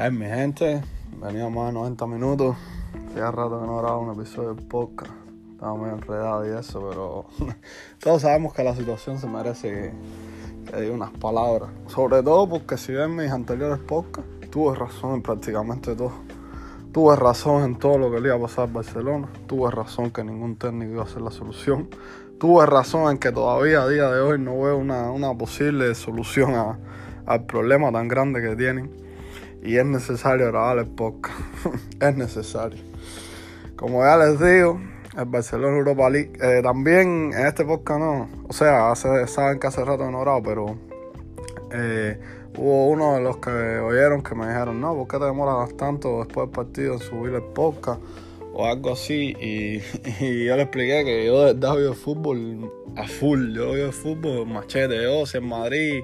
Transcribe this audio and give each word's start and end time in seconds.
¿Qué 0.00 0.04
hay, 0.04 0.12
mi 0.12 0.24
gente? 0.24 0.80
Venía 1.22 1.50
más 1.50 1.66
de 1.66 1.72
90 1.74 2.06
minutos. 2.06 2.56
Hacía 3.10 3.30
rato 3.30 3.60
que 3.60 3.66
no 3.66 3.76
grababa 3.76 3.98
un 3.98 4.18
episodio 4.18 4.54
de 4.54 4.62
podcast. 4.62 5.12
Estaba 5.52 5.74
muy 5.74 5.90
enredado 5.90 6.46
y 6.46 6.58
eso, 6.58 6.88
pero 6.88 7.26
todos 8.02 8.22
sabemos 8.22 8.54
que 8.54 8.64
la 8.64 8.74
situación 8.74 9.18
se 9.18 9.26
merece 9.26 9.92
que, 10.70 10.80
diga 10.80 10.94
unas 10.94 11.10
palabras. 11.10 11.68
Sobre 11.88 12.22
todo 12.22 12.48
porque 12.48 12.78
si 12.78 12.94
ven 12.94 13.14
mis 13.14 13.30
anteriores 13.30 13.78
podcasts, 13.78 14.30
tuve 14.50 14.74
razón 14.74 15.16
en 15.16 15.22
prácticamente 15.22 15.94
todo. 15.94 16.12
Tuve 16.94 17.14
razón 17.16 17.64
en 17.64 17.78
todo 17.78 17.98
lo 17.98 18.10
que 18.10 18.22
le 18.22 18.28
iba 18.28 18.36
a 18.38 18.40
pasar 18.40 18.70
a 18.70 18.72
Barcelona. 18.72 19.28
Tuve 19.46 19.70
razón 19.70 20.10
que 20.12 20.24
ningún 20.24 20.56
técnico 20.56 20.92
iba 20.92 21.02
a 21.02 21.08
ser 21.08 21.20
la 21.20 21.30
solución. 21.30 21.90
Tuve 22.38 22.64
razón 22.64 23.10
en 23.10 23.18
que 23.18 23.32
todavía 23.32 23.82
a 23.82 23.88
día 23.88 24.10
de 24.10 24.22
hoy 24.22 24.38
no 24.38 24.58
veo 24.62 24.78
una, 24.78 25.10
una 25.10 25.36
posible 25.36 25.94
solución 25.94 26.54
a, 26.54 26.78
al 27.26 27.44
problema 27.44 27.92
tan 27.92 28.08
grande 28.08 28.40
que 28.40 28.56
tienen. 28.56 29.09
Y 29.62 29.76
es 29.76 29.84
necesario 29.84 30.46
grabar 30.46 30.78
el 30.78 30.86
podcast. 30.86 31.38
es 32.00 32.16
necesario. 32.16 32.82
Como 33.76 34.02
ya 34.02 34.16
les 34.16 34.40
digo, 34.40 34.80
el 35.16 35.24
Barcelona 35.26 35.76
Europa 35.76 36.08
League. 36.10 36.32
Eh, 36.40 36.60
también 36.62 37.32
en 37.34 37.46
este 37.46 37.64
podcast 37.64 38.00
no. 38.00 38.28
O 38.48 38.52
sea, 38.52 38.90
hace, 38.90 39.26
saben 39.26 39.58
que 39.58 39.66
hace 39.66 39.84
rato 39.84 40.10
no 40.10 40.20
grabo, 40.20 40.42
pero 40.42 40.78
eh, 41.72 42.18
hubo 42.56 42.88
uno 42.88 43.14
de 43.14 43.20
los 43.20 43.36
que 43.38 43.50
oyeron 43.50 44.22
que 44.22 44.34
me 44.34 44.46
dijeron, 44.48 44.80
no, 44.80 44.94
¿por 44.94 45.08
qué 45.08 45.18
te 45.18 45.24
demoras 45.24 45.76
tanto 45.76 46.24
después 46.24 46.46
del 46.46 46.50
partido 46.50 46.94
en 46.94 47.00
subir 47.00 47.34
el 47.34 47.42
podcast? 47.42 48.00
O 48.52 48.66
algo 48.66 48.92
así. 48.92 49.36
Y, 49.40 49.78
yo 50.44 50.56
le 50.56 50.62
expliqué 50.62 51.04
que 51.04 51.26
yo 51.26 51.40
de 51.40 51.54
verdad 51.54 51.76
veo 51.76 51.94
fútbol 51.94 52.70
a 52.96 53.06
full. 53.06 53.54
Yo 53.54 53.72
veo 53.72 53.92
fútbol 53.92 54.46
machete. 54.46 55.02
Yo, 55.02 55.26
si 55.26 55.38
en 55.38 55.48
Madrid 55.48 56.02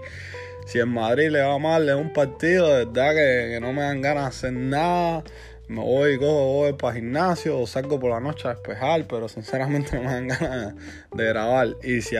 si 0.67 0.81
en 0.81 0.89
Madrid 0.89 1.31
le 1.31 1.43
va 1.43 1.59
mal 1.61 1.89
en 1.89 1.97
un 1.97 2.13
partido, 2.13 2.67
de 2.69 2.85
verdad 2.85 3.15
que, 3.15 3.59
no 3.61 3.73
me 3.73 3.83
dan 3.83 4.03
ganas 4.03 4.25
de 4.25 4.29
hacer 4.29 4.53
nada. 4.53 5.23
Me 5.69 5.81
voy, 5.81 6.19
cojo, 6.19 6.55
voy 6.55 6.73
para 6.73 6.97
el 6.97 7.03
gimnasio 7.03 7.59
o 7.61 7.67
salgo 7.69 7.99
por 8.01 8.11
la 8.11 8.21
noche 8.21 8.49
a 8.49 8.55
despejar, 8.55 9.07
pero 9.09 9.29
sinceramente 9.29 9.97
no 9.97 10.03
me 10.03 10.13
dan 10.13 10.29
ganas 10.29 10.75
de 11.15 11.25
grabar. 11.25 11.69
Y 11.85 12.03
si 12.03 12.17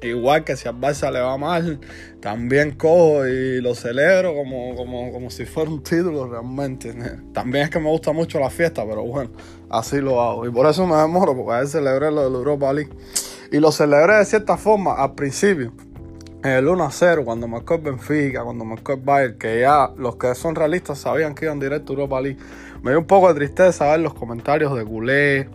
igual 0.00 0.42
que 0.42 0.56
si 0.56 0.68
al 0.68 0.80
Barça 0.80 1.12
le 1.12 1.20
va 1.20 1.36
mal, 1.36 1.80
también 2.20 2.72
cojo 2.72 3.26
y 3.26 3.60
lo 3.60 3.74
celebro 3.74 4.34
como, 4.34 4.74
como, 4.74 5.12
como 5.12 5.30
si 5.30 5.44
fuera 5.44 5.70
un 5.70 5.82
título 5.82 6.26
realmente. 6.26 6.94
También 7.34 7.64
es 7.64 7.70
que 7.70 7.78
me 7.78 7.90
gusta 7.90 8.12
mucho 8.12 8.40
la 8.40 8.48
fiesta, 8.48 8.86
pero 8.86 9.04
bueno, 9.04 9.32
así 9.68 10.00
lo 10.00 10.22
hago. 10.22 10.46
Y 10.46 10.50
por 10.50 10.66
eso 10.66 10.86
me 10.86 10.96
demoro, 10.96 11.36
porque 11.36 11.52
a 11.52 11.58
veces 11.58 11.72
celebré 11.72 12.10
lo 12.10 12.24
del 12.24 12.34
Europa 12.34 12.72
League. 12.72 12.92
Y 13.50 13.58
lo 13.58 13.70
celebré 13.70 14.16
de 14.16 14.24
cierta 14.24 14.56
forma 14.56 14.94
al 14.94 15.14
principio 15.14 15.74
el 16.42 16.66
1 16.66 16.84
a 16.84 16.90
0, 16.90 17.22
cuando 17.24 17.46
marcó 17.46 17.74
el 17.74 17.82
Benfica, 17.82 18.42
cuando 18.42 18.64
marcó 18.64 18.92
el 18.94 19.00
Bayern, 19.00 19.38
que 19.38 19.60
ya 19.60 19.90
los 19.96 20.16
que 20.16 20.34
son 20.34 20.54
realistas 20.54 20.98
sabían 20.98 21.34
que 21.34 21.44
iban 21.44 21.60
directo 21.60 21.92
a 21.92 21.96
Europa 21.96 22.20
League. 22.20 22.38
Me 22.82 22.90
dio 22.90 22.98
un 22.98 23.06
poco 23.06 23.28
de 23.28 23.34
tristeza 23.34 23.90
ver 23.90 24.00
los 24.00 24.14
comentarios 24.14 24.76
de 24.76 24.82
Goulet 24.82 25.48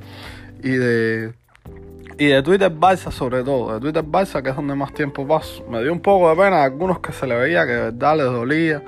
y 0.64 0.72
de 0.72 1.34
y 2.20 2.28
de 2.28 2.42
Twitter 2.42 2.72
Barça 2.72 3.12
sobre 3.12 3.44
todo, 3.44 3.74
de 3.74 3.80
Twitter 3.80 4.04
Barça 4.04 4.42
que 4.42 4.50
es 4.50 4.56
donde 4.56 4.76
más 4.76 4.94
tiempo 4.94 5.28
paso. 5.28 5.64
Me 5.70 5.82
dio 5.84 5.94
un 5.94 6.00
poco 6.00 6.30
de 6.30 6.36
pena 6.36 6.62
a 6.62 6.64
algunos 6.64 7.00
que 7.00 7.12
se 7.12 7.28
le 7.28 7.36
veía 7.36 7.66
que 7.66 7.74
de 7.74 7.82
verdad 7.82 8.18
les 8.18 8.26
dolía 8.26 8.84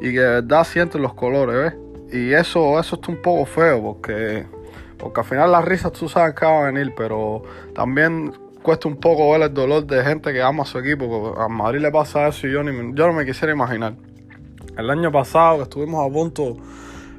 y 0.00 0.12
que 0.12 0.20
de 0.20 0.28
verdad 0.42 0.64
sienten 0.64 1.02
los 1.02 1.14
colores, 1.14 1.56
¿ves? 1.56 1.74
Y 2.12 2.32
eso, 2.34 2.78
eso 2.78 2.96
está 2.96 3.10
un 3.10 3.22
poco 3.22 3.46
feo 3.46 3.82
porque, 3.82 4.44
porque 4.98 5.20
al 5.20 5.26
final 5.26 5.50
las 5.50 5.64
risas 5.64 5.92
tú 5.92 6.08
sabes 6.08 6.34
que 6.34 6.44
van 6.44 6.62
a 6.62 6.66
venir, 6.66 6.92
pero 6.96 7.42
también 7.74 8.32
cuesta 8.62 8.88
un 8.88 8.96
poco 8.96 9.30
ver 9.32 9.42
el 9.42 9.54
dolor 9.54 9.86
de 9.86 10.02
gente 10.04 10.32
que 10.32 10.40
ama 10.40 10.62
a 10.62 10.66
su 10.66 10.78
equipo. 10.78 11.08
Porque 11.08 11.42
a 11.42 11.48
Madrid 11.48 11.80
le 11.80 11.90
pasa 11.90 12.28
eso 12.28 12.46
y 12.46 12.52
yo, 12.52 12.62
ni, 12.62 12.94
yo 12.94 13.06
no 13.06 13.12
me 13.12 13.24
quisiera 13.24 13.52
imaginar. 13.52 13.94
El 14.76 14.88
año 14.88 15.12
pasado 15.12 15.58
que 15.58 15.62
estuvimos 15.64 16.08
a 16.08 16.12
punto, 16.12 16.56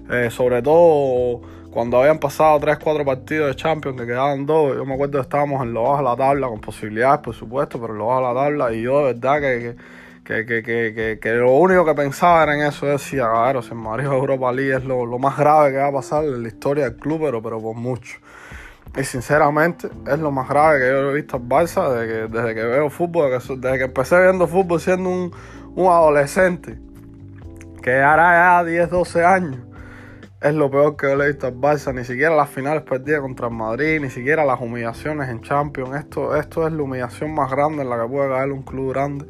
eh, 0.10 0.30
sobre 0.32 0.62
todo 0.62 1.42
cuando 1.74 2.00
habían 2.00 2.20
pasado 2.20 2.60
3, 2.60 2.78
4 2.78 3.04
partidos 3.04 3.48
de 3.48 3.56
Champions, 3.56 4.00
que 4.00 4.06
quedaban 4.06 4.46
dos, 4.46 4.76
yo 4.76 4.86
me 4.86 4.94
acuerdo 4.94 5.14
que 5.14 5.24
estábamos 5.24 5.64
en 5.64 5.74
lo 5.74 5.84
bajo 5.84 5.98
de 5.98 6.04
la 6.04 6.16
tabla, 6.16 6.48
con 6.48 6.62
posibilidades 6.62 7.22
por 7.22 7.34
supuesto, 7.34 7.82
pero 7.82 7.94
en 7.94 8.00
lo 8.00 8.08
bajo 8.08 8.28
de 8.28 8.34
la 8.34 8.42
tabla, 8.42 8.74
y 8.74 8.84
yo 8.84 9.00
de 9.00 9.14
verdad 9.14 9.42
que, 9.42 9.76
que, 10.24 10.46
que, 10.46 10.64
que, 10.64 11.20
que 11.20 11.34
lo 11.34 11.52
único 11.52 11.84
que 11.84 11.96
pensaba 11.96 12.44
era 12.44 12.54
en 12.54 12.68
eso, 12.68 12.86
decía, 12.86 13.28
claro, 13.28 13.64
si 13.64 13.72
en 13.72 13.78
Madrid 13.78 14.06
Europa 14.06 14.52
League 14.52 14.76
es 14.76 14.86
lo, 14.86 15.06
lo, 15.08 15.18
más 15.18 15.36
grave 15.36 15.72
que 15.72 15.78
va 15.78 15.88
a 15.88 15.92
pasar 15.92 16.24
en 16.26 16.44
la 16.44 16.48
historia 16.48 16.84
del 16.84 16.96
club, 16.96 17.22
pero, 17.24 17.42
pero 17.42 17.60
por 17.60 17.76
mucho. 17.76 18.20
Y 18.96 19.04
sinceramente 19.06 19.90
es 20.08 20.20
lo 20.20 20.30
más 20.30 20.48
grave 20.48 20.80
que 20.80 20.86
yo 20.86 21.10
he 21.10 21.14
visto 21.16 21.38
en 21.38 21.50
Barça 21.50 21.92
desde 21.92 22.08
que, 22.08 22.28
desde 22.28 22.54
que 22.54 22.64
veo 22.64 22.92
fútbol, 22.92 23.32
desde 23.32 23.78
que 23.80 23.86
empecé 23.86 24.22
viendo 24.22 24.48
fútbol 24.48 24.80
siendo 24.80 25.10
un, 25.10 25.32
adolescente, 25.88 26.78
que 27.82 28.02
ahora 28.02 28.62
ya 28.62 28.64
10, 28.64 28.90
12 28.92 29.26
años. 29.26 29.60
Es 30.42 30.54
lo 30.54 30.70
peor 30.70 30.96
que 30.96 31.08
yo 31.08 31.24
he 31.24 31.28
visto 31.28 31.48
en 31.48 31.60
Barça, 31.60 31.92
ni 31.96 32.04
siquiera 32.04 32.36
las 32.36 32.50
finales 32.50 32.84
perdidas 32.84 33.22
contra 33.22 33.48
el 33.48 33.54
Madrid, 33.54 34.00
ni 34.00 34.12
siquiera 34.12 34.46
las 34.46 34.62
humillaciones 34.62 35.28
en 35.30 35.42
Champions. 35.42 35.96
Esto, 35.96 36.36
esto 36.36 36.68
es 36.68 36.74
la 36.74 36.84
humillación 36.84 37.34
más 37.34 37.50
grande 37.50 37.82
en 37.82 37.90
la 37.90 38.00
que 38.00 38.08
puede 38.08 38.30
caer 38.30 38.52
un 38.52 38.62
club 38.62 38.94
grande. 38.94 39.26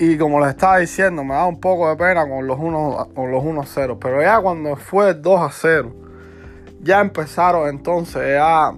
Y 0.00 0.16
como 0.16 0.40
les 0.40 0.48
estaba 0.48 0.78
diciendo, 0.78 1.22
me 1.22 1.34
da 1.34 1.46
un 1.46 1.60
poco 1.60 1.88
de 1.88 1.96
pena 1.96 2.26
con 2.26 2.46
los 2.46 2.58
1-0, 2.58 3.14
con 3.14 3.30
los 3.30 3.98
pero 3.98 4.22
ya 4.22 4.40
cuando 4.40 4.74
fue 4.74 5.14
2 5.14 5.52
0 5.54 6.09
ya 6.80 7.00
empezaron 7.00 7.68
entonces 7.68 8.38
a, 8.40 8.74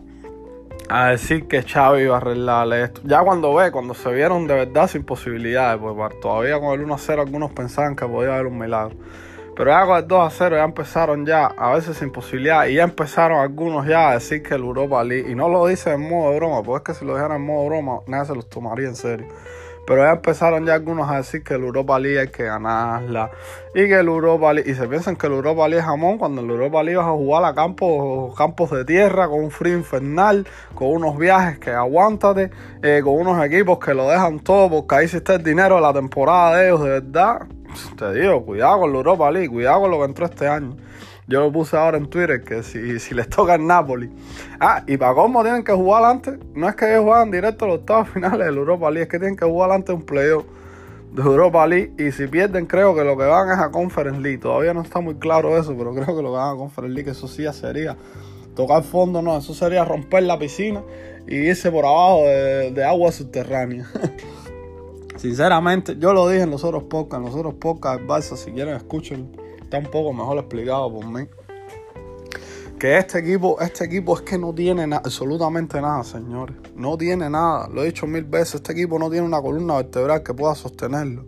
a 0.88 1.08
decir 1.08 1.46
que 1.46 1.62
Xavi 1.62 2.02
iba 2.02 2.14
a 2.14 2.18
arreglarle 2.18 2.84
esto. 2.84 3.00
Ya 3.04 3.22
cuando 3.22 3.54
ve, 3.54 3.70
cuando 3.70 3.94
se 3.94 4.12
vieron 4.12 4.46
de 4.46 4.54
verdad 4.54 4.88
sin 4.88 5.04
posibilidades, 5.04 5.80
pues 5.80 6.20
todavía 6.20 6.58
con 6.60 6.78
el 6.78 6.86
1-0 6.86 7.20
algunos 7.20 7.52
pensaban 7.52 7.96
que 7.96 8.06
podía 8.06 8.34
haber 8.34 8.46
un 8.46 8.58
milagro. 8.58 8.96
Pero 9.54 9.70
ya 9.70 9.84
con 9.84 9.96
el 9.98 10.08
2-0 10.08 10.50
ya 10.56 10.64
empezaron 10.64 11.26
ya, 11.26 11.46
a 11.46 11.74
veces 11.74 11.98
sin 11.98 12.10
posibilidad, 12.10 12.66
y 12.66 12.74
ya 12.74 12.84
empezaron 12.84 13.38
algunos 13.38 13.86
ya 13.86 14.10
a 14.10 14.14
decir 14.14 14.42
que 14.42 14.54
el 14.54 14.62
Europa 14.62 15.04
League, 15.04 15.30
y 15.30 15.34
no 15.34 15.48
lo 15.48 15.66
dice 15.66 15.92
en 15.92 16.08
modo 16.08 16.30
de 16.30 16.36
broma, 16.36 16.62
porque 16.62 16.92
es 16.92 16.98
que 16.98 17.00
si 17.00 17.06
lo 17.06 17.14
dijeran 17.14 17.36
en 17.36 17.46
modo 17.46 17.62
de 17.64 17.68
broma, 17.68 18.00
nadie 18.06 18.26
se 18.26 18.34
los 18.34 18.48
tomaría 18.48 18.88
en 18.88 18.96
serio. 18.96 19.28
Pero 19.86 20.04
ya 20.04 20.12
empezaron 20.12 20.64
ya 20.64 20.74
algunos 20.74 21.10
a 21.10 21.16
decir 21.16 21.42
que 21.42 21.54
el 21.54 21.62
Europa 21.62 21.98
League 21.98 22.20
hay 22.20 22.28
que 22.28 22.44
ganarla. 22.44 23.30
Y 23.74 23.88
que 23.88 23.98
el 23.98 24.06
Europa 24.06 24.52
League. 24.52 24.70
Y 24.70 24.74
se 24.74 24.86
piensan 24.86 25.16
que 25.16 25.26
el 25.26 25.32
Europa 25.32 25.66
League 25.66 25.80
es 25.80 25.86
jamón 25.86 26.18
cuando 26.18 26.40
el 26.40 26.50
Europa 26.50 26.82
League 26.82 26.98
vas 26.98 27.06
a 27.06 27.10
jugar 27.10 27.44
a 27.44 27.54
campos, 27.54 28.34
campos 28.36 28.70
de 28.70 28.84
tierra, 28.84 29.28
con 29.28 29.40
un 29.40 29.50
frío 29.50 29.76
infernal, 29.76 30.46
con 30.74 30.88
unos 30.88 31.18
viajes 31.18 31.58
que 31.58 31.70
aguántate, 31.70 32.50
eh, 32.82 33.00
con 33.02 33.14
unos 33.14 33.44
equipos 33.44 33.78
que 33.78 33.92
lo 33.92 34.08
dejan 34.08 34.38
todo, 34.40 34.70
porque 34.70 34.94
ahí 34.94 35.08
sí 35.08 35.16
está 35.16 35.34
el 35.34 35.42
dinero 35.42 35.76
de 35.76 35.82
la 35.82 35.92
temporada 35.92 36.56
de 36.56 36.68
ellos, 36.68 36.84
de 36.84 36.90
verdad. 36.90 37.46
Te 37.98 38.12
digo, 38.12 38.44
cuidado 38.44 38.80
con 38.80 38.90
el 38.90 38.96
Europa 38.96 39.30
League, 39.30 39.48
cuidado 39.48 39.80
con 39.80 39.90
lo 39.90 39.98
que 39.98 40.04
entró 40.04 40.26
este 40.26 40.46
año. 40.46 40.76
Yo 41.28 41.40
lo 41.40 41.52
puse 41.52 41.76
ahora 41.76 41.98
en 41.98 42.10
Twitter 42.10 42.42
que 42.42 42.64
si, 42.64 42.98
si 42.98 43.14
les 43.14 43.28
toca 43.28 43.54
el 43.54 43.64
Napoli. 43.64 44.10
Ah, 44.58 44.82
y 44.86 44.96
para 44.96 45.14
cómo 45.14 45.42
tienen 45.42 45.62
que 45.62 45.72
jugar 45.72 46.04
antes. 46.04 46.38
No 46.54 46.68
es 46.68 46.74
que 46.74 46.90
ellos 46.90 47.04
juegan 47.04 47.30
directo 47.30 47.64
a 47.64 47.68
los 47.68 47.78
octavos 47.78 48.08
finales 48.12 48.44
del 48.44 48.56
Europa 48.56 48.90
League, 48.90 49.04
es 49.04 49.08
que 49.08 49.18
tienen 49.18 49.36
que 49.36 49.44
jugar 49.44 49.70
antes 49.70 49.94
un 49.94 50.02
playoff 50.02 50.44
de 51.12 51.22
Europa 51.22 51.66
League. 51.66 51.92
Y 51.96 52.10
si 52.10 52.26
pierden, 52.26 52.66
creo 52.66 52.94
que 52.94 53.04
lo 53.04 53.16
que 53.16 53.24
van 53.24 53.50
es 53.50 53.58
a 53.58 53.70
Conference 53.70 54.20
League. 54.20 54.38
Todavía 54.38 54.74
no 54.74 54.82
está 54.82 55.00
muy 55.00 55.14
claro 55.14 55.56
eso, 55.56 55.76
pero 55.76 55.94
creo 55.94 56.06
que 56.06 56.22
lo 56.22 56.32
que 56.32 56.36
van 56.38 56.54
a 56.54 56.58
Conference 56.58 56.94
League, 56.94 57.10
eso 57.10 57.28
sí 57.28 57.44
sería 57.52 57.96
tocar 58.56 58.82
fondo, 58.82 59.22
no, 59.22 59.38
eso 59.38 59.54
sería 59.54 59.84
romper 59.84 60.24
la 60.24 60.38
piscina 60.38 60.82
y 61.26 61.36
irse 61.36 61.70
por 61.70 61.86
abajo 61.86 62.24
de, 62.24 62.72
de 62.72 62.84
agua 62.84 63.12
subterránea. 63.12 63.88
Sinceramente, 65.16 65.96
yo 65.98 66.12
lo 66.12 66.28
dije 66.28 66.42
en 66.42 66.50
los 66.50 66.64
otros 66.64 66.82
podcasts, 66.82 67.24
en 67.24 67.30
los 67.30 67.34
otros 67.34 67.54
podcasts, 67.54 68.04
Barça, 68.06 68.36
si 68.36 68.50
quieren 68.50 68.74
escúchenlo 68.74 69.41
está 69.72 69.78
un 69.78 69.90
poco 69.90 70.12
mejor 70.12 70.36
explicado 70.36 70.92
por 70.92 71.06
mí. 71.06 71.26
Que 72.78 72.98
este 72.98 73.20
equipo, 73.20 73.58
este 73.60 73.84
equipo 73.84 74.16
es 74.16 74.22
que 74.22 74.36
no 74.36 74.52
tiene 74.52 74.82
absolutamente 74.94 75.80
nada, 75.80 76.04
señores. 76.04 76.56
No 76.74 76.98
tiene 76.98 77.30
nada. 77.30 77.68
Lo 77.68 77.82
he 77.82 77.86
dicho 77.86 78.06
mil 78.06 78.24
veces. 78.24 78.56
Este 78.56 78.72
equipo 78.72 78.98
no 78.98 79.08
tiene 79.08 79.24
una 79.24 79.40
columna 79.40 79.76
vertebral 79.76 80.22
que 80.22 80.34
pueda 80.34 80.54
sostenerlo. 80.54 81.24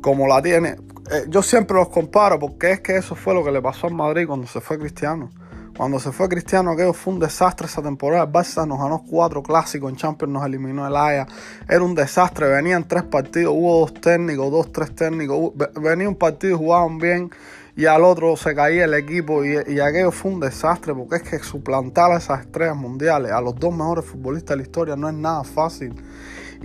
Como 0.00 0.28
la 0.28 0.40
tiene. 0.40 0.76
Eh, 1.10 1.24
yo 1.28 1.42
siempre 1.42 1.76
los 1.76 1.88
comparo 1.88 2.38
porque 2.38 2.70
es 2.70 2.80
que 2.80 2.96
eso 2.96 3.16
fue 3.16 3.34
lo 3.34 3.42
que 3.42 3.50
le 3.50 3.60
pasó 3.60 3.88
al 3.88 3.94
Madrid 3.94 4.26
cuando 4.28 4.46
se 4.46 4.60
fue 4.60 4.78
Cristiano. 4.78 5.30
Cuando 5.78 6.00
se 6.00 6.10
fue 6.10 6.28
Cristiano, 6.28 6.72
aquello 6.72 6.92
fue 6.92 7.12
un 7.12 7.20
desastre 7.20 7.68
esa 7.68 7.80
temporada. 7.80 8.24
El 8.24 8.32
Barça 8.32 8.66
nos 8.66 8.80
ganó 8.80 9.04
cuatro 9.08 9.44
clásicos 9.44 9.88
en 9.92 9.96
Champions, 9.96 10.32
nos 10.32 10.44
eliminó 10.44 10.84
el 10.84 10.96
Aya. 10.96 11.24
Era 11.68 11.84
un 11.84 11.94
desastre. 11.94 12.48
Venían 12.48 12.82
tres 12.88 13.04
partidos, 13.04 13.54
hubo 13.56 13.78
dos 13.78 13.94
técnicos, 13.94 14.50
dos, 14.50 14.72
tres 14.72 14.92
técnicos. 14.96 15.52
Venía 15.80 16.08
un 16.08 16.16
partido 16.16 16.56
y 16.56 16.58
jugaban 16.58 16.98
bien 16.98 17.30
y 17.76 17.86
al 17.86 18.02
otro 18.02 18.36
se 18.36 18.56
caía 18.56 18.86
el 18.86 18.94
equipo 18.94 19.44
y, 19.44 19.50
y, 19.68 19.78
aquello 19.78 20.10
fue 20.10 20.32
un 20.32 20.40
desastre 20.40 20.92
porque 20.92 21.14
es 21.14 21.22
que 21.22 21.38
suplantar 21.38 22.10
a 22.10 22.16
esas 22.16 22.40
estrellas 22.40 22.74
mundiales, 22.74 23.30
a 23.30 23.40
los 23.40 23.54
dos 23.54 23.72
mejores 23.72 24.04
futbolistas 24.04 24.48
de 24.48 24.56
la 24.56 24.62
historia, 24.64 24.96
no 24.96 25.08
es 25.08 25.14
nada 25.14 25.44
fácil. 25.44 25.94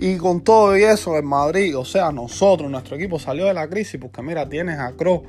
Y 0.00 0.16
con 0.16 0.40
todo 0.40 0.74
eso 0.74 1.16
en 1.16 1.24
Madrid, 1.24 1.78
o 1.78 1.84
sea, 1.84 2.10
nosotros, 2.10 2.68
nuestro 2.68 2.96
equipo 2.96 3.20
salió 3.20 3.46
de 3.46 3.54
la 3.54 3.68
crisis 3.68 4.00
porque 4.00 4.22
mira, 4.22 4.48
tienes 4.48 4.80
a 4.80 4.90
Kroos, 4.90 5.22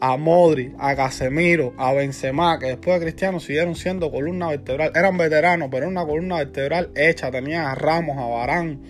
a 0.00 0.16
Modri, 0.16 0.74
a 0.78 0.96
Casemiro, 0.96 1.74
a 1.76 1.92
Benzema, 1.92 2.58
que 2.58 2.66
después 2.66 2.98
de 2.98 3.06
Cristiano 3.06 3.38
siguieron 3.38 3.76
siendo 3.76 4.10
columna 4.10 4.48
vertebral. 4.48 4.92
Eran 4.94 5.18
veteranos, 5.18 5.68
pero 5.70 5.82
era 5.82 5.88
una 5.88 6.06
columna 6.06 6.36
vertebral 6.38 6.90
hecha. 6.96 7.30
Tenía 7.30 7.70
a 7.70 7.74
Ramos, 7.74 8.18
a 8.18 8.26
Barán. 8.26 8.80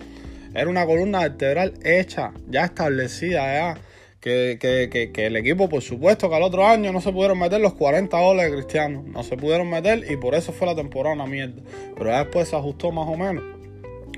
Era 0.53 0.69
una 0.69 0.85
columna 0.85 1.19
vertebral 1.19 1.73
hecha, 1.83 2.33
ya 2.47 2.65
establecida, 2.65 3.41
ya 3.53 3.81
que, 4.21 4.57
que, 4.61 5.11
que, 5.11 5.25
el 5.25 5.35
equipo, 5.35 5.67
por 5.67 5.81
supuesto, 5.81 6.29
que 6.29 6.35
al 6.35 6.43
otro 6.43 6.65
año 6.65 6.91
no 6.91 7.01
se 7.01 7.11
pudieron 7.11 7.39
meter 7.39 7.59
los 7.59 7.73
40 7.73 8.19
goles 8.19 8.45
de 8.45 8.57
Cristiano. 8.57 9.03
No 9.07 9.23
se 9.23 9.35
pudieron 9.35 9.69
meter 9.69 10.05
y 10.09 10.15
por 10.17 10.35
eso 10.35 10.53
fue 10.53 10.67
la 10.67 10.75
temporada 10.75 11.15
una 11.15 11.25
mierda. 11.25 11.61
Pero 11.97 12.15
después 12.15 12.47
se 12.47 12.55
ajustó 12.55 12.91
más 12.91 13.07
o 13.07 13.17
menos. 13.17 13.43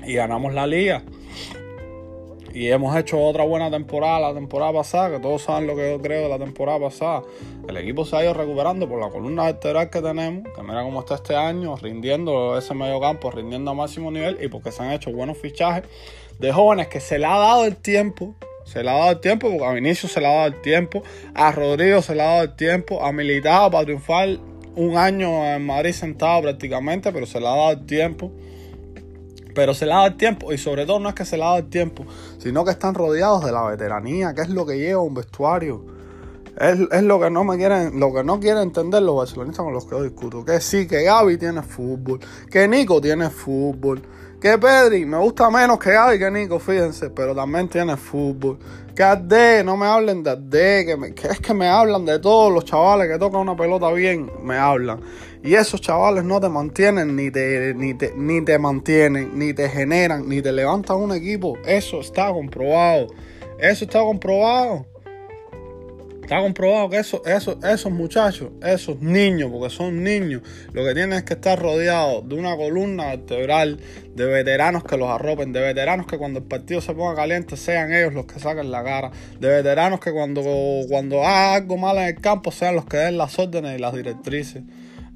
Y 0.06 0.14
ganamos 0.14 0.52
la 0.52 0.66
liga. 0.66 1.02
Y 2.54 2.70
hemos 2.70 2.96
hecho 2.96 3.20
otra 3.20 3.44
buena 3.44 3.68
temporada 3.68 4.20
la 4.20 4.32
temporada 4.32 4.72
pasada, 4.72 5.10
que 5.10 5.18
todos 5.18 5.42
saben 5.42 5.66
lo 5.66 5.74
que 5.74 5.90
yo 5.90 6.00
creo 6.00 6.22
de 6.22 6.28
la 6.28 6.38
temporada 6.38 6.78
pasada. 6.78 7.24
El 7.68 7.76
equipo 7.76 8.04
se 8.04 8.16
ha 8.16 8.22
ido 8.22 8.32
recuperando 8.32 8.88
por 8.88 9.00
la 9.00 9.10
columna 9.10 9.44
vertebral 9.44 9.90
que 9.90 10.00
tenemos, 10.00 10.44
que 10.54 10.62
mira 10.62 10.84
cómo 10.84 11.00
está 11.00 11.16
este 11.16 11.34
año, 11.34 11.74
rindiendo 11.76 12.56
ese 12.56 12.72
medio 12.72 13.00
campo, 13.00 13.32
rindiendo 13.32 13.72
a 13.72 13.74
máximo 13.74 14.12
nivel 14.12 14.38
y 14.40 14.46
porque 14.46 14.70
se 14.70 14.84
han 14.84 14.92
hecho 14.92 15.10
buenos 15.10 15.36
fichajes 15.36 15.82
de 16.38 16.52
jóvenes 16.52 16.86
que 16.86 17.00
se 17.00 17.18
le 17.18 17.26
ha 17.26 17.36
dado 17.36 17.64
el 17.64 17.76
tiempo 17.76 18.36
se 18.64 18.82
le 18.82 18.90
ha 18.90 18.94
dado 18.94 19.10
el 19.10 19.20
tiempo, 19.20 19.50
porque 19.50 19.64
a 19.64 19.72
Vinicius 19.72 20.12
se 20.12 20.20
le 20.20 20.26
ha 20.26 20.32
dado 20.32 20.46
el 20.46 20.60
tiempo, 20.62 21.02
a 21.34 21.52
Rodrigo 21.52 22.00
se 22.00 22.14
le 22.14 22.22
ha 22.22 22.26
dado 22.26 22.42
el 22.44 22.56
tiempo, 22.56 23.04
a 23.04 23.12
Militado 23.12 23.70
para 23.70 23.84
triunfar 23.84 24.38
un 24.74 24.96
año 24.96 25.44
en 25.44 25.64
Madrid 25.64 25.92
sentado 25.92 26.42
prácticamente, 26.42 27.12
pero 27.12 27.26
se 27.26 27.40
le 27.40 27.46
ha 27.46 27.50
dado 27.50 27.72
el 27.72 27.86
tiempo. 27.86 28.32
Pero 29.54 29.74
se 29.74 29.86
le 29.86 29.92
ha 29.92 29.96
dado 29.96 30.08
el 30.08 30.16
tiempo, 30.16 30.52
y 30.52 30.58
sobre 30.58 30.86
todo 30.86 30.98
no 31.00 31.08
es 31.08 31.14
que 31.14 31.24
se 31.24 31.36
le 31.36 31.44
ha 31.44 31.46
dado 31.46 31.58
el 31.58 31.68
tiempo, 31.68 32.04
sino 32.38 32.64
que 32.64 32.72
están 32.72 32.94
rodeados 32.94 33.44
de 33.44 33.52
la 33.52 33.62
veteranía, 33.64 34.34
que 34.34 34.42
es 34.42 34.48
lo 34.48 34.66
que 34.66 34.78
lleva 34.78 35.00
un 35.00 35.14
vestuario. 35.14 35.84
Es, 36.58 36.78
es, 36.92 37.02
lo 37.02 37.20
que 37.20 37.30
no 37.30 37.42
me 37.42 37.56
quieren, 37.56 37.98
lo 37.98 38.12
que 38.12 38.22
no 38.22 38.38
quieren 38.38 38.62
entender 38.62 39.02
los 39.02 39.16
barcelonistas 39.16 39.64
con 39.64 39.72
los 39.72 39.84
que 39.84 39.90
yo 39.92 40.02
discuto. 40.02 40.44
Que 40.44 40.60
sí, 40.60 40.86
que 40.86 41.02
Gaby 41.02 41.36
tiene 41.36 41.62
fútbol, 41.62 42.20
que 42.50 42.68
Nico 42.68 43.00
tiene 43.00 43.28
fútbol, 43.30 44.02
que 44.44 44.58
Pedri 44.58 45.06
me 45.06 45.16
gusta 45.16 45.48
menos 45.48 45.78
que 45.78 45.90
Gaby 45.90 46.18
que 46.18 46.30
Nico, 46.30 46.58
fíjense, 46.58 47.08
pero 47.08 47.34
también 47.34 47.66
tiene 47.66 47.96
fútbol. 47.96 48.58
Que 48.94 49.02
Ade, 49.02 49.64
no 49.64 49.74
me 49.74 49.86
hablen 49.86 50.22
de 50.22 50.32
Ade, 50.32 50.84
que, 51.14 51.28
es 51.28 51.40
que 51.40 51.54
me 51.54 51.66
hablan 51.66 52.04
de 52.04 52.18
todos 52.18 52.52
los 52.52 52.66
chavales 52.66 53.08
que 53.08 53.18
tocan 53.18 53.40
una 53.40 53.56
pelota 53.56 53.90
bien, 53.90 54.30
me 54.42 54.58
hablan. 54.58 55.00
Y 55.42 55.54
esos 55.54 55.80
chavales 55.80 56.24
no 56.24 56.42
te 56.42 56.50
mantienen, 56.50 57.16
ni 57.16 57.30
te, 57.30 57.72
ni 57.74 57.94
te, 57.94 58.12
ni 58.14 58.44
te 58.44 58.58
mantienen, 58.58 59.30
ni 59.38 59.54
te 59.54 59.66
generan, 59.70 60.28
ni 60.28 60.42
te 60.42 60.52
levantan 60.52 60.98
un 60.98 61.12
equipo. 61.12 61.56
Eso 61.64 62.00
está 62.00 62.30
comprobado. 62.30 63.06
Eso 63.58 63.86
está 63.86 64.00
comprobado. 64.00 64.84
Está 66.24 66.40
comprobado 66.40 66.88
que 66.88 66.96
eso, 66.96 67.22
eso, 67.26 67.58
esos 67.62 67.92
muchachos, 67.92 68.48
esos 68.62 68.98
niños, 69.02 69.50
porque 69.52 69.68
son 69.68 70.02
niños, 70.02 70.40
lo 70.72 70.82
que 70.82 70.94
tienen 70.94 71.18
es 71.18 71.24
que 71.24 71.34
estar 71.34 71.60
rodeados 71.60 72.26
de 72.26 72.34
una 72.34 72.56
columna 72.56 73.08
vertebral 73.08 73.78
de 74.14 74.24
veteranos 74.24 74.84
que 74.84 74.96
los 74.96 75.10
arropen, 75.10 75.52
de 75.52 75.60
veteranos 75.60 76.06
que 76.06 76.16
cuando 76.16 76.38
el 76.38 76.46
partido 76.46 76.80
se 76.80 76.94
ponga 76.94 77.14
caliente 77.14 77.58
sean 77.58 77.92
ellos 77.92 78.14
los 78.14 78.24
que 78.24 78.40
saquen 78.40 78.70
la 78.70 78.82
cara, 78.82 79.10
de 79.38 79.48
veteranos 79.48 80.00
que 80.00 80.12
cuando, 80.12 80.42
cuando 80.88 81.26
haga 81.26 81.56
algo 81.56 81.76
malo 81.76 82.00
en 82.00 82.06
el 82.06 82.20
campo 82.22 82.50
sean 82.50 82.74
los 82.74 82.86
que 82.86 82.96
den 82.96 83.18
las 83.18 83.38
órdenes 83.38 83.76
y 83.76 83.82
las 83.82 83.92
directrices. 83.92 84.62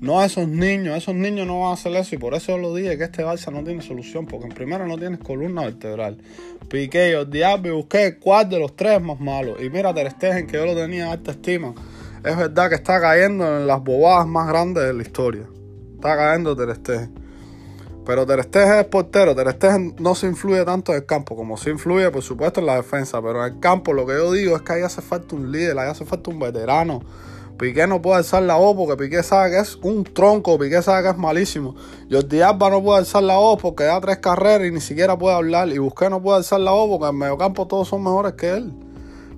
No 0.01 0.21
a 0.21 0.27
esos 0.27 0.47
niños, 0.47 0.97
esos 0.97 1.17
niños 1.17 1.45
no 1.45 1.61
van 1.61 1.71
a 1.71 1.73
hacer 1.73 1.93
eso 1.97 2.15
y 2.15 2.19
por 2.19 2.35
eso 2.35 2.57
lo 2.57 2.73
dije 2.73 2.97
que 2.97 3.05
este 3.05 3.25
Barça 3.25 3.53
no 3.53 3.65
tiene 3.65 3.83
solución, 3.83 4.27
porque 4.27 4.47
en 4.47 4.53
primero 4.53 4.87
no 4.87 4.97
tienes 4.97 5.19
columna 5.19 5.63
vertebral. 5.63 6.19
Piqué, 6.69 7.15
Jordi 7.17 7.43
y 7.43 7.71
busqué 7.71 8.17
cuál 8.17 8.49
de 8.49 8.61
los 8.61 8.77
tres 8.77 9.03
más 9.03 9.19
malos. 9.19 9.61
Y 9.61 9.71
mira 9.71 9.93
Ter 9.93 10.13
Stegen, 10.13 10.47
que 10.47 10.57
yo 10.57 10.67
lo 10.67 10.77
tenía 10.77 11.11
alta 11.11 11.33
estima. 11.33 11.75
Es 12.25 12.37
verdad 12.37 12.69
que 12.69 12.77
está 12.77 13.01
cayendo 13.01 13.45
en 13.59 13.67
las 13.67 13.83
bobadas 13.83 14.29
más 14.29 14.47
grandes 14.47 14.85
de 14.85 14.93
la 14.93 15.03
historia. 15.03 15.49
Está 15.97 16.17
cayendo 16.17 16.55
Ter 16.55 16.77
Stegen. 16.77 17.15
Pero 18.07 18.25
Ter 18.25 18.45
Stegen 18.45 18.79
es 18.79 18.85
portero. 18.85 19.35
Ter 19.35 19.51
Stegen 19.51 19.97
no 19.99 20.15
se 20.15 20.29
influye 20.29 20.65
tanto 20.65 20.93
en 20.93 20.99
el 20.99 21.07
campo, 21.07 21.35
como 21.35 21.57
se 21.57 21.71
influye, 21.71 22.09
por 22.13 22.23
supuesto, 22.23 22.61
en 22.61 22.67
la 22.67 22.77
defensa. 22.77 23.21
Pero 23.21 23.45
en 23.45 23.55
el 23.55 23.59
campo 23.59 23.93
lo 23.93 24.07
que 24.07 24.13
yo 24.13 24.31
digo 24.31 24.55
es 24.55 24.63
que 24.63 24.75
ahí 24.75 24.83
hace 24.83 25.03
falta 25.03 25.35
un 25.35 25.51
líder, 25.51 25.77
ahí 25.77 25.91
hace 25.91 26.05
falta 26.05 26.31
un 26.31 26.39
veterano 26.39 27.01
Piqué 27.59 27.89
no 27.89 28.01
puede 28.01 28.19
alzar 28.19 28.45
la 28.45 28.55
voz 28.55 28.77
porque 28.77 28.97
Piqué 28.97 29.25
sabe 29.25 29.51
que 29.51 29.59
es 29.59 29.77
un 29.83 30.05
tronco, 30.05 30.57
Piqué 30.59 30.81
sabe 30.81 31.03
que 31.03 31.09
es 31.09 31.17
malísimo. 31.17 31.75
Jordi 32.09 32.41
Alba 32.41 32.71
no 32.71 32.83
puede 32.83 33.01
alzar 33.01 33.25
la 33.25 33.37
voz 33.37 33.61
porque 33.61 33.83
da 33.83 34.01
tres 34.01 34.19
carreras 34.19 34.69
y 34.69 34.71
ni 34.71 34.81
siquiera 34.81 35.19
puede 35.19 35.35
hablar. 35.35 35.69
Y 35.69 35.79
Busqué 35.79 36.09
no 36.09 36.23
puede 36.23 36.39
alzar 36.39 36.61
la 36.61 36.71
voz 36.71 36.89
porque 36.89 37.11
en 37.11 37.19
mediocampo 37.19 37.67
todos 37.67 37.89
son 37.89 38.05
mejores 38.05 38.35
que 38.35 38.51
él. 38.51 38.73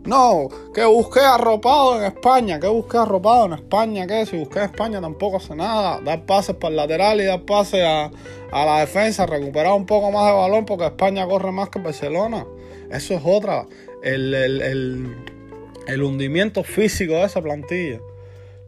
No, 0.04 0.48
que 0.74 0.84
busqué 0.84 1.20
arropado 1.20 1.98
en 1.98 2.04
España, 2.04 2.60
que 2.60 2.66
busqué 2.66 2.98
arropado 2.98 3.46
en 3.46 3.52
España, 3.54 4.06
que 4.06 4.24
si 4.26 4.38
busqué 4.38 4.60
en 4.60 4.64
España 4.66 5.00
tampoco 5.00 5.38
hace 5.38 5.54
nada. 5.54 6.00
Dar 6.02 6.24
pases 6.26 6.56
para 6.56 6.70
el 6.70 6.76
lateral 6.76 7.20
y 7.22 7.24
dar 7.24 7.42
pases 7.42 7.82
a, 7.84 8.10
la 8.52 8.80
defensa, 8.80 9.24
recuperar 9.24 9.72
un 9.72 9.86
poco 9.86 10.10
más 10.10 10.26
de 10.26 10.32
balón 10.32 10.66
porque 10.66 10.86
España 10.86 11.26
corre 11.26 11.52
más 11.52 11.70
que 11.70 11.78
Barcelona. 11.78 12.46
Eso 12.90 13.14
es 13.14 13.22
otra. 13.24 13.66
El, 14.02 14.34
el 14.34 16.02
hundimiento 16.02 16.64
físico 16.64 17.14
de 17.14 17.24
esa 17.24 17.42
plantilla. 17.42 18.00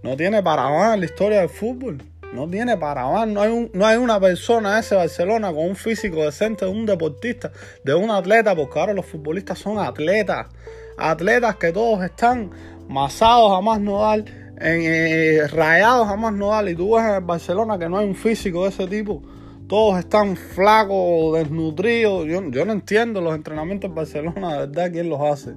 No 0.02 0.16
tiene 0.16 0.43
para 0.43 0.69
más 0.69 0.99
la 0.99 1.04
historia 1.04 1.40
del 1.40 1.49
fútbol. 1.49 2.02
No 2.32 2.49
tiene 2.49 2.76
para 2.76 3.06
más. 3.06 3.28
No 3.28 3.40
hay, 3.40 3.70
no 3.72 3.87
hay 3.87 3.99
una 3.99 4.19
persona 4.19 4.78
ese 4.78 4.96
Barcelona 4.96 5.52
con 5.52 5.66
un 5.66 5.76
físico 5.76 6.25
decente 6.25 6.64
de 6.64 6.70
un 6.70 6.87
deportista, 6.87 7.52
de 7.84 7.94
un 7.94 8.10
atleta, 8.10 8.56
porque 8.56 8.81
ahora 8.81 8.94
los 8.94 9.06
futbolistas 9.06 9.58
son 9.58 9.78
atletas. 9.78 10.49
Atletas 10.99 11.56
que 11.56 11.72
todos 11.72 12.02
están 12.02 12.50
masados 12.88 13.52
a 13.52 13.60
más 13.60 13.81
nodal, 13.81 14.25
en, 14.58 14.81
eh, 14.82 15.46
rayados 15.46 16.08
a 16.08 16.16
más 16.16 16.32
nodal. 16.32 16.69
Y 16.69 16.75
tú 16.75 16.96
ves 16.96 17.04
en 17.04 17.26
Barcelona 17.26 17.78
que 17.78 17.88
no 17.88 17.99
hay 17.99 18.06
un 18.08 18.16
físico 18.16 18.64
de 18.64 18.70
ese 18.70 18.88
tipo. 18.88 19.22
Todos 19.69 20.00
están 20.00 20.37
flacos, 20.37 21.38
desnutridos. 21.38 22.26
Yo, 22.26 22.43
yo 22.50 22.64
no 22.64 22.72
entiendo 22.72 23.20
los 23.20 23.37
entrenamientos 23.37 23.88
en 23.88 23.94
Barcelona, 23.94 24.52
de 24.52 24.58
verdad, 24.66 24.90
quién 24.90 25.08
los 25.08 25.20
hace. 25.20 25.52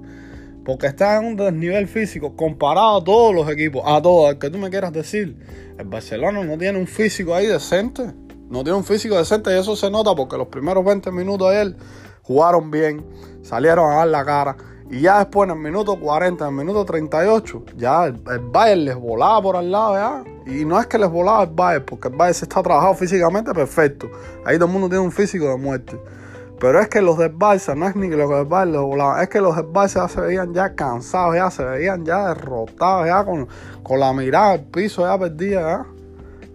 Porque 0.66 0.88
está 0.88 1.18
en 1.18 1.26
un 1.26 1.36
desnivel 1.36 1.88
físico 1.88 2.36
comparado 2.36 2.98
a 2.98 3.04
todos 3.04 3.34
los 3.34 3.50
equipos, 3.50 3.84
a 3.86 4.02
todos, 4.02 4.30
al 4.30 4.40
que 4.40 4.50
tú 4.50 4.58
me 4.58 4.70
quieras 4.70 4.92
decir. 4.92 5.38
El 5.78 5.86
Barcelona 5.86 6.44
no 6.44 6.58
tiene 6.58 6.80
un 6.80 6.88
físico 6.88 7.36
ahí 7.36 7.46
decente. 7.46 8.12
No 8.50 8.64
tiene 8.64 8.78
un 8.78 8.84
físico 8.84 9.16
decente 9.16 9.56
y 9.56 9.60
eso 9.60 9.76
se 9.76 9.90
nota 9.90 10.14
porque 10.16 10.38
los 10.38 10.48
primeros 10.48 10.84
20 10.84 11.12
minutos 11.12 11.52
de 11.52 11.62
él 11.62 11.78
jugaron 12.22 12.72
bien, 12.72 13.06
salieron 13.42 13.92
a 13.92 13.96
dar 13.98 14.08
la 14.08 14.26
cara. 14.26 14.58
Y 14.90 15.02
ya 15.02 15.20
después, 15.20 15.50
en 15.50 15.58
el 15.58 15.64
minuto 15.64 16.00
40, 16.00 16.44
en 16.44 16.50
el 16.52 16.56
minuto 16.56 16.86
38, 16.86 17.64
ya 17.76 18.06
el, 18.06 18.14
Bayern 18.52 18.86
les 18.86 18.96
volaba 18.96 19.42
por 19.42 19.56
al 19.56 19.72
lado 19.72 19.96
ya. 19.96 20.24
Y 20.52 20.64
no 20.64 20.80
es 20.80 20.86
que 20.86 21.00
les 21.00 21.10
volaba 21.10 21.44
el 21.44 21.50
Bayern, 21.50 21.86
porque 21.86 22.08
el 22.08 22.16
Bayern 22.16 22.36
se 22.36 22.46
está 22.46 22.62
trabajado 22.62 22.94
físicamente 22.94 23.52
perfecto. 23.54 24.10
Ahí 24.46 24.58
todo 24.58 24.68
el 24.68 24.72
mundo 24.72 24.88
tiene 24.88 25.04
un 25.04 25.12
físico 25.12 25.50
de 25.50 25.58
muerte. 25.58 26.00
Pero 26.60 26.80
es 26.80 26.88
que 26.88 27.02
los 27.02 27.18
de 27.18 27.32
Barça, 27.32 27.76
no 27.76 27.88
es 27.88 27.96
ni 27.96 28.10
que 28.10 28.16
los 28.16 28.30
de 28.30 28.46
Barça 28.46 29.22
es 29.22 29.30
que 29.30 29.42
los 29.42 29.56
de 29.56 29.64
Barça 29.64 29.96
ya 29.96 30.08
se 30.08 30.22
veían 30.22 30.54
ya 30.54 30.74
cansados, 30.74 31.36
ya 31.36 31.52
se 31.52 31.64
veían 31.64 32.06
ya 32.06 32.30
derrotados, 32.30 33.08
ya 33.08 33.26
con, 33.26 33.48
con 33.84 34.00
la 34.00 34.14
mirada 34.14 34.52
al 34.54 34.64
piso 34.64 35.06
ya 35.06 35.18
perdida, 35.18 35.62
ya. 35.62 35.86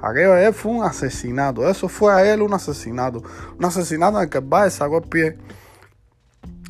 Aquello 0.02 0.32
de 0.32 0.46
él 0.46 0.54
fue 0.54 0.72
un 0.72 0.84
asesinato, 0.84 1.68
eso 1.68 1.88
fue 1.88 2.12
a 2.12 2.32
él 2.32 2.40
un 2.40 2.54
asesinato. 2.54 3.22
Un 3.58 3.64
asesinato 3.64 4.16
en 4.16 4.24
el 4.24 4.30
que 4.30 4.38
el 4.38 4.48
Barça 4.48 4.70
sacó 4.70 4.98
el 4.98 5.04
pie. 5.04 5.36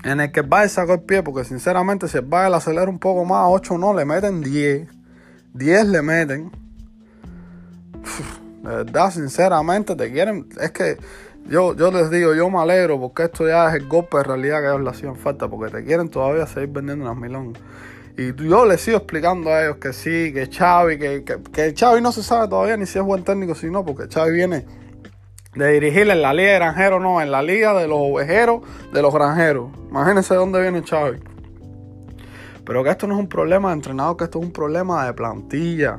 En 0.02 0.20
el 0.20 0.32
que 0.32 0.40
el 0.40 0.48
Barça 0.48 0.68
sacó 0.68 0.94
el 0.94 1.02
pie, 1.02 1.22
porque 1.22 1.44
sinceramente 1.44 2.08
si 2.08 2.18
el 2.18 2.24
Bayern 2.24 2.54
acelera 2.54 2.90
un 2.90 2.98
poco 2.98 3.24
más, 3.24 3.46
8 3.48 3.78
no, 3.78 3.94
le 3.94 4.04
meten 4.04 4.40
10. 4.40 4.88
10 5.54 5.86
le 5.86 6.02
meten. 6.02 6.50
De 8.62 8.68
verdad, 8.68 9.10
sinceramente, 9.12 9.94
te 9.94 10.10
quieren. 10.10 10.48
Es 10.60 10.72
que 10.72 10.98
yo, 11.48 11.74
yo 11.74 11.90
les 11.90 12.10
digo, 12.10 12.34
yo 12.34 12.48
me 12.50 12.58
alegro 12.58 13.00
porque 13.00 13.24
esto 13.24 13.46
ya 13.46 13.68
es 13.68 13.74
el 13.74 13.88
golpe 13.88 14.18
de 14.18 14.24
realidad 14.24 14.60
que 14.60 14.66
ellos 14.66 14.82
le 14.82 14.90
hacían 14.90 15.16
falta, 15.16 15.48
porque 15.48 15.72
te 15.72 15.84
quieren 15.84 16.08
todavía 16.08 16.46
seguir 16.46 16.68
vendiendo 16.68 17.04
unas 17.04 17.16
milongas. 17.16 17.62
Y 18.16 18.34
yo 18.34 18.66
les 18.66 18.80
sigo 18.80 18.98
explicando 18.98 19.50
a 19.50 19.64
ellos 19.64 19.76
que 19.76 19.92
sí, 19.92 20.32
que 20.32 20.46
Xavi, 20.46 20.98
que, 20.98 21.24
que, 21.24 21.74
que 21.74 22.00
no 22.00 22.12
se 22.12 22.22
sabe 22.22 22.48
todavía 22.48 22.76
ni 22.76 22.86
si 22.86 22.98
es 22.98 23.04
buen 23.04 23.24
técnico, 23.24 23.54
si 23.54 23.70
no, 23.70 23.84
porque 23.84 24.12
Xavi 24.12 24.32
viene 24.32 24.66
de 25.54 25.72
dirigir 25.72 26.08
en 26.08 26.22
la 26.22 26.34
liga 26.34 26.50
de 26.50 26.56
granjeros, 26.56 27.02
no, 27.02 27.20
en 27.20 27.30
la 27.30 27.42
liga 27.42 27.74
de 27.74 27.88
los 27.88 27.98
ovejeros, 28.00 28.60
de 28.92 29.02
los 29.02 29.12
granjeros. 29.12 29.70
Imagínense 29.88 30.34
de 30.34 30.38
dónde 30.38 30.60
viene 30.60 30.82
Xavi. 30.82 31.18
Pero 32.64 32.84
que 32.84 32.90
esto 32.90 33.06
no 33.06 33.14
es 33.14 33.20
un 33.20 33.28
problema 33.28 33.70
de 33.70 33.74
entrenador, 33.74 34.16
que 34.16 34.24
esto 34.24 34.38
es 34.38 34.44
un 34.44 34.52
problema 34.52 35.06
de 35.06 35.14
plantilla 35.14 35.98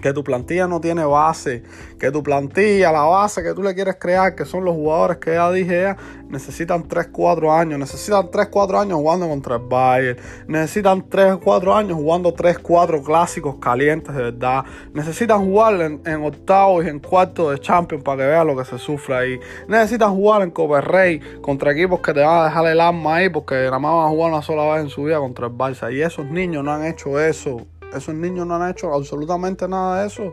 que 0.00 0.12
tu 0.12 0.22
plantilla 0.22 0.66
no 0.66 0.80
tiene 0.80 1.04
base, 1.04 1.62
que 1.98 2.10
tu 2.10 2.22
plantilla, 2.22 2.92
la 2.92 3.02
base 3.02 3.42
que 3.42 3.54
tú 3.54 3.62
le 3.62 3.74
quieres 3.74 3.96
crear, 3.98 4.34
que 4.34 4.44
son 4.44 4.64
los 4.64 4.74
jugadores 4.74 5.18
que 5.18 5.34
ya 5.34 5.50
dije 5.50 5.96
necesitan 6.28 6.86
3, 6.88 7.08
4 7.12 7.52
años, 7.52 7.78
necesitan 7.78 8.30
3, 8.30 8.48
4 8.48 8.80
años 8.80 8.98
jugando 8.98 9.28
contra 9.28 9.56
el 9.56 9.62
Bayern, 9.62 10.18
necesitan 10.48 11.08
3, 11.08 11.36
4 11.42 11.74
años 11.74 11.96
jugando 11.96 12.32
3, 12.34 12.58
4 12.58 13.02
clásicos 13.02 13.56
calientes 13.56 14.14
de 14.14 14.22
verdad, 14.22 14.64
necesitan 14.92 15.44
jugar 15.44 15.80
en, 15.80 16.24
octavos 16.24 16.84
y 16.84 16.88
en 16.88 16.98
cuartos 16.98 17.52
de 17.52 17.60
Champions 17.60 18.02
para 18.02 18.22
que 18.22 18.28
vean 18.28 18.46
lo 18.46 18.56
que 18.56 18.64
se 18.64 18.78
sufre 18.78 19.14
ahí, 19.14 19.40
necesitan 19.68 20.14
jugar 20.14 20.42
en 20.42 20.50
Copa 20.50 20.80
Rey 20.80 21.20
contra 21.40 21.72
equipos 21.72 22.00
que 22.00 22.12
te 22.12 22.20
van 22.20 22.40
a 22.40 22.44
dejar 22.44 22.66
el 22.66 22.80
arma 22.80 23.16
ahí 23.16 23.28
porque 23.28 23.54
nada 23.54 23.78
más 23.78 23.94
van 23.94 24.06
a 24.06 24.08
jugar 24.08 24.32
una 24.32 24.42
sola 24.42 24.74
vez 24.74 24.84
en 24.84 24.90
su 24.90 25.04
vida 25.04 25.18
contra 25.18 25.46
el 25.46 25.52
Barça. 25.52 25.92
Y 25.92 26.02
esos 26.02 26.26
niños 26.26 26.64
no 26.64 26.72
han 26.72 26.84
hecho 26.84 27.20
eso 27.20 27.66
esos 27.94 28.14
niños 28.14 28.46
no 28.46 28.56
han 28.56 28.70
hecho 28.70 28.92
absolutamente 28.92 29.68
nada 29.68 30.00
de 30.00 30.06
eso. 30.06 30.32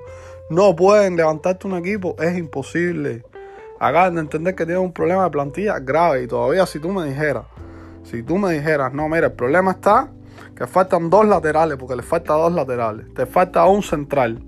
No 0.50 0.75
pueden 0.75 1.15
levantarte 1.15 1.67
un 1.67 1.77
equipo, 1.77 2.15
es 2.19 2.38
imposible. 2.38 3.24
Hagan 3.79 4.15
de 4.15 4.22
entender 4.22 4.55
que 4.55 4.65
tienen 4.65 4.83
un 4.83 4.93
problema 4.93 5.24
de 5.25 5.29
plantilla 5.29 5.79
grave. 5.79 6.24
Y 6.24 6.27
todavía 6.27 6.65
si 6.65 6.79
tú 6.79 6.89
me 6.89 7.05
dijeras, 7.05 7.45
si 8.03 8.24
tú 8.24 8.38
me 8.38 8.53
dijeras, 8.53 8.93
no, 8.93 9.07
mira, 9.10 9.27
el 9.27 9.33
problema 9.33 9.72
está 9.72 10.10
que 10.55 10.67
faltan 10.67 11.10
dos 11.10 11.25
laterales, 11.25 11.77
porque 11.77 11.95
le 11.95 12.03
falta 12.03 12.33
dos 12.33 12.53
laterales, 12.53 13.13
te 13.13 13.25
falta 13.25 13.65
un 13.65 13.81
central, 13.81 14.43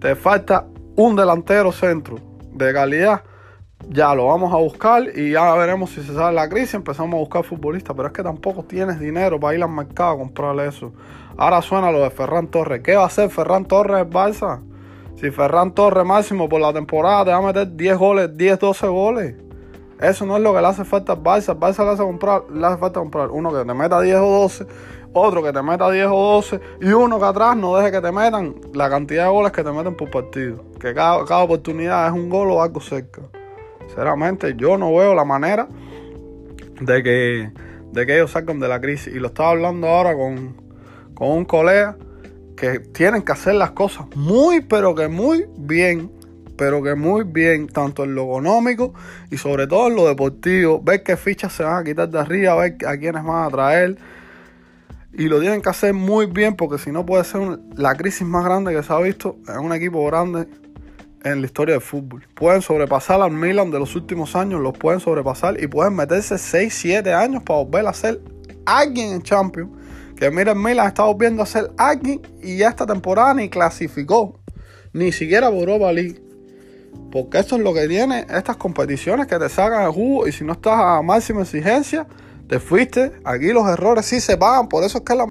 te 0.00 0.14
falta 0.14 0.66
un 0.96 1.16
delantero 1.16 1.72
centro 1.72 2.18
de 2.52 2.72
calidad, 2.72 3.22
ya 3.88 4.14
lo 4.14 4.26
vamos 4.26 4.52
a 4.52 4.56
buscar 4.56 5.04
y 5.14 5.32
ya 5.32 5.54
veremos 5.54 5.90
si 5.90 6.02
se 6.02 6.14
sale 6.14 6.34
la 6.34 6.48
crisis, 6.48 6.74
empezamos 6.74 7.14
a 7.14 7.18
buscar 7.18 7.44
futbolistas, 7.44 7.94
pero 7.96 8.08
es 8.08 8.14
que 8.14 8.22
tampoco 8.22 8.62
tienes 8.62 8.98
dinero 9.00 9.38
para 9.38 9.56
ir 9.56 9.62
al 9.62 9.70
mercado 9.70 10.12
a 10.12 10.18
comprarle 10.18 10.68
eso. 10.68 10.92
Ahora 11.36 11.62
suena 11.62 11.90
lo 11.90 12.00
de 12.00 12.10
Ferran 12.10 12.48
Torres. 12.48 12.82
¿Qué 12.82 12.94
va 12.94 13.04
a 13.04 13.06
hacer 13.06 13.30
Ferran 13.30 13.64
Torres 13.64 14.02
en 14.02 14.10
Barça? 14.10 14.60
Si 15.16 15.30
Ferran 15.30 15.72
Torres 15.72 16.04
máximo 16.04 16.48
por 16.48 16.60
la 16.60 16.72
temporada 16.72 17.24
te 17.24 17.30
va 17.30 17.38
a 17.38 17.42
meter 17.42 17.76
10 17.76 17.98
goles, 17.98 18.36
10, 18.36 18.58
12 18.58 18.86
goles. 18.88 19.34
Eso 20.00 20.26
no 20.26 20.36
es 20.36 20.42
lo 20.42 20.52
que 20.52 20.60
le 20.60 20.66
hace 20.66 20.84
falta 20.84 21.12
al 21.12 21.22
Barça. 21.22 21.50
Al 21.50 21.60
Barça 21.60 21.84
le 21.84 21.90
hace, 21.90 22.02
comprar, 22.02 22.42
le 22.52 22.66
hace 22.66 22.78
falta 22.78 23.00
comprar 23.00 23.30
uno 23.30 23.52
que 23.52 23.64
te 23.64 23.74
meta 23.74 24.00
10 24.00 24.16
o 24.16 24.30
12, 24.42 24.66
otro 25.12 25.42
que 25.42 25.52
te 25.52 25.62
meta 25.62 25.90
10 25.90 26.06
o 26.08 26.16
12 26.34 26.60
y 26.80 26.88
uno 26.88 27.18
que 27.18 27.24
atrás 27.24 27.56
no 27.56 27.76
deje 27.76 27.92
que 27.92 28.00
te 28.00 28.12
metan 28.12 28.54
la 28.74 28.90
cantidad 28.90 29.24
de 29.24 29.30
goles 29.30 29.52
que 29.52 29.62
te 29.62 29.72
meten 29.72 29.96
por 29.96 30.10
partido. 30.10 30.64
Que 30.80 30.92
cada, 30.92 31.24
cada 31.24 31.42
oportunidad 31.42 32.06
es 32.06 32.12
un 32.12 32.28
gol 32.28 32.50
o 32.50 32.62
algo 32.62 32.80
cerca. 32.80 33.22
Sinceramente, 33.92 34.54
yo 34.56 34.78
no 34.78 34.94
veo 34.94 35.14
la 35.14 35.26
manera 35.26 35.68
de 36.80 37.02
que, 37.02 37.50
de 37.92 38.06
que 38.06 38.14
ellos 38.14 38.30
salgan 38.30 38.58
de 38.58 38.66
la 38.66 38.80
crisis. 38.80 39.14
Y 39.14 39.18
lo 39.18 39.26
estaba 39.26 39.50
hablando 39.50 39.86
ahora 39.86 40.14
con, 40.14 40.56
con 41.12 41.28
un 41.28 41.44
colega 41.44 41.98
que 42.56 42.78
tienen 42.78 43.20
que 43.20 43.32
hacer 43.32 43.54
las 43.54 43.72
cosas 43.72 44.06
muy, 44.14 44.62
pero 44.62 44.94
que 44.94 45.08
muy 45.08 45.44
bien. 45.58 46.10
Pero 46.56 46.82
que 46.82 46.94
muy 46.94 47.24
bien, 47.24 47.66
tanto 47.66 48.04
en 48.04 48.14
lo 48.14 48.24
económico 48.24 48.94
y 49.30 49.36
sobre 49.36 49.66
todo 49.66 49.88
en 49.88 49.96
lo 49.96 50.08
deportivo. 50.08 50.80
Ver 50.80 51.02
qué 51.02 51.18
fichas 51.18 51.52
se 51.52 51.62
van 51.62 51.82
a 51.82 51.84
quitar 51.84 52.08
de 52.08 52.18
arriba, 52.18 52.54
ver 52.54 52.76
a 52.86 52.96
quiénes 52.96 53.22
van 53.22 53.44
a 53.44 53.50
traer. 53.50 53.98
Y 55.12 55.28
lo 55.28 55.38
tienen 55.38 55.60
que 55.60 55.68
hacer 55.68 55.92
muy 55.92 56.24
bien 56.24 56.56
porque 56.56 56.78
si 56.78 56.90
no 56.92 57.04
puede 57.04 57.24
ser 57.24 57.42
la 57.76 57.94
crisis 57.94 58.26
más 58.26 58.42
grande 58.42 58.74
que 58.74 58.82
se 58.82 58.90
ha 58.90 58.98
visto 59.00 59.36
en 59.48 59.58
un 59.58 59.74
equipo 59.74 60.06
grande 60.06 60.46
en 61.24 61.40
la 61.40 61.46
historia 61.46 61.74
del 61.74 61.82
fútbol. 61.82 62.26
Pueden 62.34 62.62
sobrepasar 62.62 63.20
al 63.20 63.30
Milan 63.32 63.70
de 63.70 63.78
los 63.78 63.94
últimos 63.94 64.34
años, 64.36 64.60
los 64.60 64.76
pueden 64.76 65.00
sobrepasar 65.00 65.62
y 65.62 65.66
pueden 65.66 65.94
meterse 65.94 66.38
6, 66.38 66.74
7 66.74 67.12
años 67.12 67.42
para 67.42 67.60
volver 67.60 67.86
a 67.86 67.92
ser 67.92 68.20
alguien 68.66 69.12
en 69.12 69.22
Champions. 69.22 69.70
Que 70.16 70.30
mira, 70.30 70.52
el 70.52 70.58
Milan 70.58 70.88
está 70.88 71.04
volviendo 71.04 71.42
a 71.42 71.46
ser 71.46 71.70
alguien 71.76 72.20
y 72.42 72.58
ya 72.58 72.68
esta 72.68 72.86
temporada 72.86 73.34
ni 73.34 73.48
clasificó, 73.48 74.40
ni 74.92 75.12
siquiera 75.12 75.50
por 75.50 75.60
Europa 75.60 75.92
League. 75.92 76.22
Porque 77.10 77.38
esto 77.38 77.56
es 77.56 77.62
lo 77.62 77.74
que 77.74 77.86
tiene 77.88 78.26
estas 78.30 78.56
competiciones 78.56 79.26
que 79.26 79.38
te 79.38 79.48
sacan 79.48 79.84
el 79.84 79.92
jugo 79.92 80.26
y 80.26 80.32
si 80.32 80.44
no 80.44 80.52
estás 80.52 80.78
a 80.78 81.02
máxima 81.02 81.42
exigencia, 81.42 82.06
te 82.48 82.58
fuiste. 82.58 83.12
Aquí 83.24 83.52
los 83.52 83.68
errores 83.68 84.06
sí 84.06 84.20
se 84.20 84.36
pagan, 84.36 84.68
por 84.68 84.84
eso 84.84 84.98
es 84.98 85.04
que 85.04 85.14
la... 85.14 85.26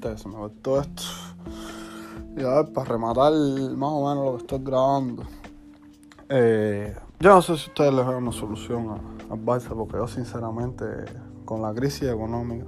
se 0.00 0.28
me 0.28 0.48
todo 0.62 0.80
esto. 0.80 1.02
Y 2.36 2.42
a 2.42 2.62
ver, 2.62 2.72
para 2.72 2.92
rematar 2.92 3.32
más 3.32 3.90
o 3.90 4.08
menos 4.08 4.24
lo 4.24 4.32
que 4.32 4.38
estoy 4.38 4.58
grabando. 4.64 5.22
Eh, 6.28 6.94
yo 7.20 7.34
no 7.34 7.42
sé 7.42 7.56
si 7.56 7.68
ustedes 7.68 7.94
les 7.94 8.06
ven 8.06 8.16
una 8.16 8.32
solución 8.32 8.88
al 9.30 9.44
Barça, 9.44 9.68
porque 9.74 9.96
yo 9.96 10.08
sinceramente, 10.08 10.84
con 11.44 11.62
la 11.62 11.72
crisis 11.72 12.08
económica, 12.08 12.66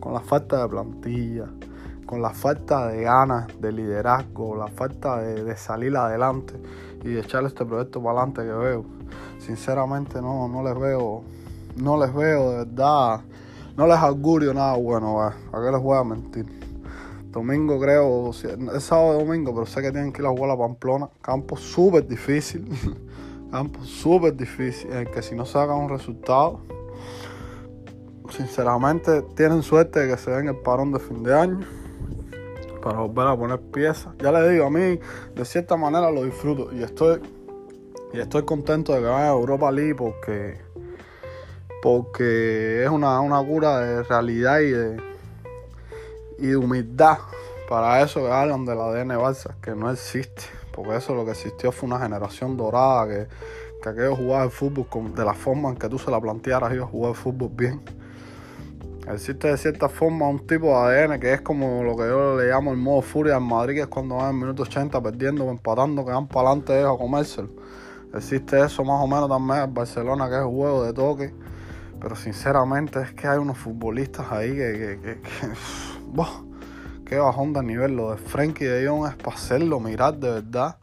con 0.00 0.12
la 0.12 0.20
falta 0.20 0.62
de 0.62 0.68
plantilla, 0.68 1.46
con 2.06 2.20
la 2.20 2.30
falta 2.30 2.88
de 2.88 3.02
ganas 3.02 3.46
de 3.60 3.72
liderazgo, 3.72 4.56
la 4.56 4.68
falta 4.68 5.18
de, 5.18 5.56
salir 5.56 5.96
adelante 5.96 6.54
y 7.02 7.08
de 7.10 7.20
echarle 7.20 7.48
este 7.48 7.64
proyecto 7.64 8.02
para 8.02 8.18
adelante 8.18 8.42
que 8.42 8.52
veo, 8.52 8.84
sinceramente 9.38 10.20
no, 10.20 10.48
no 10.48 10.62
les 10.62 10.78
veo, 10.78 11.22
no 11.76 11.98
les 11.98 12.12
veo 12.12 12.50
de 12.50 12.56
verdad, 12.64 13.20
no 13.76 13.86
les 13.86 13.96
augurio 13.96 14.52
nada 14.52 14.76
bueno, 14.76 15.20
¿a 15.20 15.32
qué 15.52 15.70
les 15.70 15.82
voy 15.82 15.98
a 15.98 16.04
mentir? 16.04 16.63
Domingo 17.34 17.80
creo, 17.80 18.30
es 18.30 18.84
sábado 18.84 19.18
domingo, 19.18 19.52
pero 19.52 19.66
sé 19.66 19.82
que 19.82 19.90
tienen 19.90 20.12
que 20.12 20.22
ir 20.22 20.26
a 20.28 20.30
jugar 20.30 20.52
a 20.52 20.56
Pamplona. 20.56 21.10
Campo 21.20 21.56
súper 21.56 22.06
difícil. 22.06 22.64
Campo 23.50 23.82
súper 23.82 24.36
difícil. 24.36 24.92
En 24.92 25.10
que 25.10 25.20
si 25.20 25.34
no 25.34 25.44
sacan 25.44 25.78
un 25.78 25.88
resultado, 25.88 26.60
sinceramente 28.30 29.22
tienen 29.34 29.64
suerte 29.64 29.98
de 29.98 30.12
que 30.12 30.16
se 30.16 30.30
den 30.30 30.46
el 30.46 30.56
parón 30.58 30.92
de 30.92 31.00
fin 31.00 31.24
de 31.24 31.34
año 31.34 31.60
para 32.80 33.00
volver 33.00 33.26
a 33.26 33.36
poner 33.36 33.60
piezas. 33.60 34.14
Ya 34.22 34.30
les 34.30 34.52
digo, 34.52 34.66
a 34.66 34.70
mí 34.70 35.00
de 35.34 35.44
cierta 35.44 35.76
manera 35.76 36.12
lo 36.12 36.22
disfruto 36.22 36.72
y 36.72 36.84
estoy 36.84 37.20
y 38.12 38.20
estoy 38.20 38.44
contento 38.44 38.92
de 38.92 39.00
que 39.00 39.06
vaya 39.06 39.30
a 39.30 39.32
Europa 39.32 39.72
League 39.72 39.96
porque 39.96 40.60
porque 41.82 42.84
es 42.84 42.90
una, 42.90 43.18
una 43.20 43.44
cura 43.44 43.80
de 43.80 44.04
realidad 44.04 44.60
y 44.60 44.70
de 44.70 45.13
y 46.38 46.48
de 46.48 46.56
humildad 46.56 47.18
para 47.68 48.02
eso 48.02 48.20
que 48.20 48.30
hablan 48.30 48.64
del 48.64 48.80
ADN 48.80 49.10
Barça, 49.10 49.54
que 49.60 49.74
no 49.74 49.90
existe, 49.90 50.42
porque 50.72 50.96
eso 50.96 51.14
lo 51.14 51.24
que 51.24 51.32
existió 51.32 51.72
fue 51.72 51.88
una 51.88 51.98
generación 51.98 52.56
dorada 52.56 53.08
que, 53.08 53.26
que 53.82 53.88
aquellos 53.88 54.18
jugaban 54.18 54.44
el 54.44 54.50
fútbol 54.50 55.14
de 55.14 55.24
la 55.24 55.34
forma 55.34 55.70
en 55.70 55.76
que 55.76 55.88
tú 55.88 55.98
se 55.98 56.10
la 56.10 56.20
plantearas, 56.20 56.72
ellos 56.72 56.88
jugaban 56.90 57.16
el 57.16 57.22
fútbol 57.22 57.50
bien. 57.52 57.82
Existe 59.06 59.48
de 59.48 59.58
cierta 59.58 59.90
forma 59.90 60.26
un 60.28 60.46
tipo 60.46 60.66
de 60.66 61.04
ADN 61.04 61.20
que 61.20 61.34
es 61.34 61.42
como 61.42 61.82
lo 61.82 61.94
que 61.94 62.04
yo 62.04 62.38
le 62.38 62.48
llamo 62.48 62.70
el 62.70 62.78
modo 62.78 63.02
furia 63.02 63.36
en 63.36 63.42
Madrid, 63.42 63.74
que 63.74 63.80
es 63.82 63.86
cuando 63.86 64.16
van 64.16 64.30
en 64.30 64.40
minuto 64.40 64.62
80 64.62 65.02
perdiendo, 65.02 65.50
empatando, 65.50 66.06
que 66.06 66.10
van 66.10 66.26
para 66.26 66.48
adelante 66.48 66.78
ellos 66.78 66.94
a 66.94 66.98
comérselo. 66.98 67.50
Existe 68.14 68.64
eso 68.64 68.82
más 68.82 69.02
o 69.02 69.06
menos 69.06 69.28
también 69.28 69.60
en 69.60 69.74
Barcelona, 69.74 70.28
que 70.30 70.36
es 70.36 70.42
juego 70.42 70.84
de 70.84 70.92
toque. 70.94 71.34
Pero 72.00 72.16
sinceramente 72.16 73.02
es 73.02 73.12
que 73.12 73.26
hay 73.26 73.38
unos 73.38 73.58
futbolistas 73.58 74.30
ahí 74.30 74.52
que, 74.52 74.98
que, 75.02 75.20
que 75.20 75.20
Qué 77.06 77.16
bajón 77.18 77.52
de 77.52 77.62
nivel. 77.62 77.96
Lo 77.96 78.12
de 78.12 78.16
Frankie 78.16 78.64
de 78.64 78.88
Jong 78.88 79.08
es 79.08 79.16
para 79.16 79.36
hacerlo 79.36 79.80
mirar 79.80 80.16
de 80.16 80.30
verdad. 80.30 80.76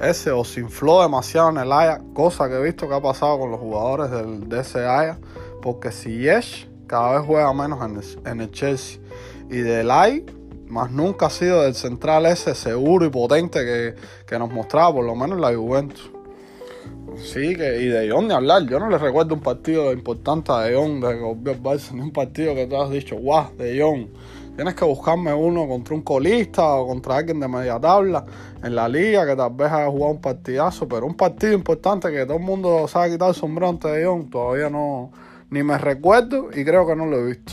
Ese 0.00 0.30
o 0.30 0.44
se 0.44 0.60
infló 0.60 1.02
demasiado 1.02 1.50
en 1.50 1.58
el 1.58 1.72
Aya, 1.72 2.00
cosa 2.14 2.48
que 2.48 2.54
he 2.54 2.62
visto 2.62 2.88
que 2.88 2.94
ha 2.94 3.02
pasado 3.02 3.38
con 3.38 3.50
los 3.50 3.60
jugadores 3.60 4.10
de 4.48 4.60
ese 4.60 4.86
Aya. 4.86 5.18
Porque 5.60 5.92
si 5.92 6.18
Yesh 6.18 6.68
cada 6.86 7.18
vez 7.18 7.26
juega 7.26 7.52
menos 7.52 7.78
en 8.24 8.40
el, 8.40 8.50
Chelsea. 8.50 9.00
Y 9.50 9.58
del 9.58 9.90
Ay, 9.90 10.24
más 10.68 10.90
nunca 10.90 11.26
ha 11.26 11.30
sido 11.30 11.62
del 11.62 11.74
central 11.74 12.26
ese 12.26 12.54
seguro 12.54 13.04
y 13.04 13.10
potente 13.10 13.60
que, 13.60 13.94
que 14.26 14.38
nos 14.38 14.50
mostraba, 14.50 14.94
por 14.94 15.04
lo 15.04 15.14
menos 15.14 15.38
la 15.38 15.54
Juventus. 15.54 16.10
Sí, 17.16 17.54
que, 17.54 17.82
y 17.82 17.86
de 17.86 18.10
Jong 18.10 18.28
ni 18.28 18.32
hablar. 18.32 18.66
Yo 18.66 18.80
no 18.80 18.88
le 18.88 18.96
recuerdo 18.96 19.34
un 19.34 19.40
partido 19.40 19.92
importante 19.92 20.50
a 20.52 20.60
De 20.60 20.74
Jong 20.74 21.04
de 21.04 21.16
que 21.16 21.22
volvió 21.22 21.56
ni 21.92 22.00
un 22.00 22.12
partido 22.12 22.54
que 22.54 22.66
tú 22.66 22.80
has 22.80 22.90
dicho, 22.90 23.16
guau, 23.16 23.54
De 23.56 23.80
Jong 23.80 24.08
Tienes 24.56 24.74
que 24.74 24.84
buscarme 24.84 25.32
uno 25.32 25.66
contra 25.66 25.94
un 25.94 26.02
colista 26.02 26.74
o 26.74 26.88
contra 26.88 27.16
alguien 27.16 27.40
de 27.40 27.48
media 27.48 27.80
tabla 27.80 28.24
en 28.62 28.74
la 28.74 28.88
liga 28.88 29.24
que 29.24 29.34
tal 29.34 29.54
vez 29.54 29.72
haya 29.72 29.88
jugado 29.88 30.12
un 30.12 30.20
partidazo, 30.20 30.86
pero 30.86 31.06
un 31.06 31.16
partido 31.16 31.52
importante 31.54 32.10
que 32.10 32.26
todo 32.26 32.36
el 32.36 32.42
mundo 32.42 32.86
sabe 32.86 33.12
quitar 33.12 33.30
el 33.30 33.34
sombrero 33.34 33.70
ante 33.70 33.88
De 33.88 34.04
Jong, 34.04 34.28
todavía 34.28 34.68
no, 34.68 35.12
ni 35.50 35.62
me 35.62 35.78
recuerdo 35.78 36.50
y 36.54 36.64
creo 36.64 36.86
que 36.86 36.94
no 36.94 37.06
lo 37.06 37.18
he 37.18 37.26
visto. 37.26 37.52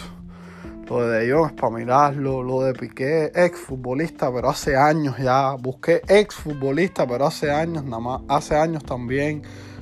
Lo 0.90 1.08
de 1.08 1.20
De 1.20 1.34
Jong 1.34 1.48
es 1.48 1.54
para 1.54 1.74
mirarlo, 1.74 2.44
lo 2.44 2.64
de 2.64 2.74
Piqué, 2.74 3.32
ex 3.36 3.60
futbolista, 3.60 4.32
pero 4.34 4.50
hace 4.50 4.76
años 4.76 5.18
ya. 5.18 5.54
Busqué 5.54 6.02
ex 6.08 6.36
futbolista, 6.36 7.06
pero 7.06 7.28
hace 7.28 7.52
años 7.52 7.84
nada 7.84 8.00
más, 8.00 8.22
hace 8.28 8.56
años 8.56 8.84
también. 8.84 9.42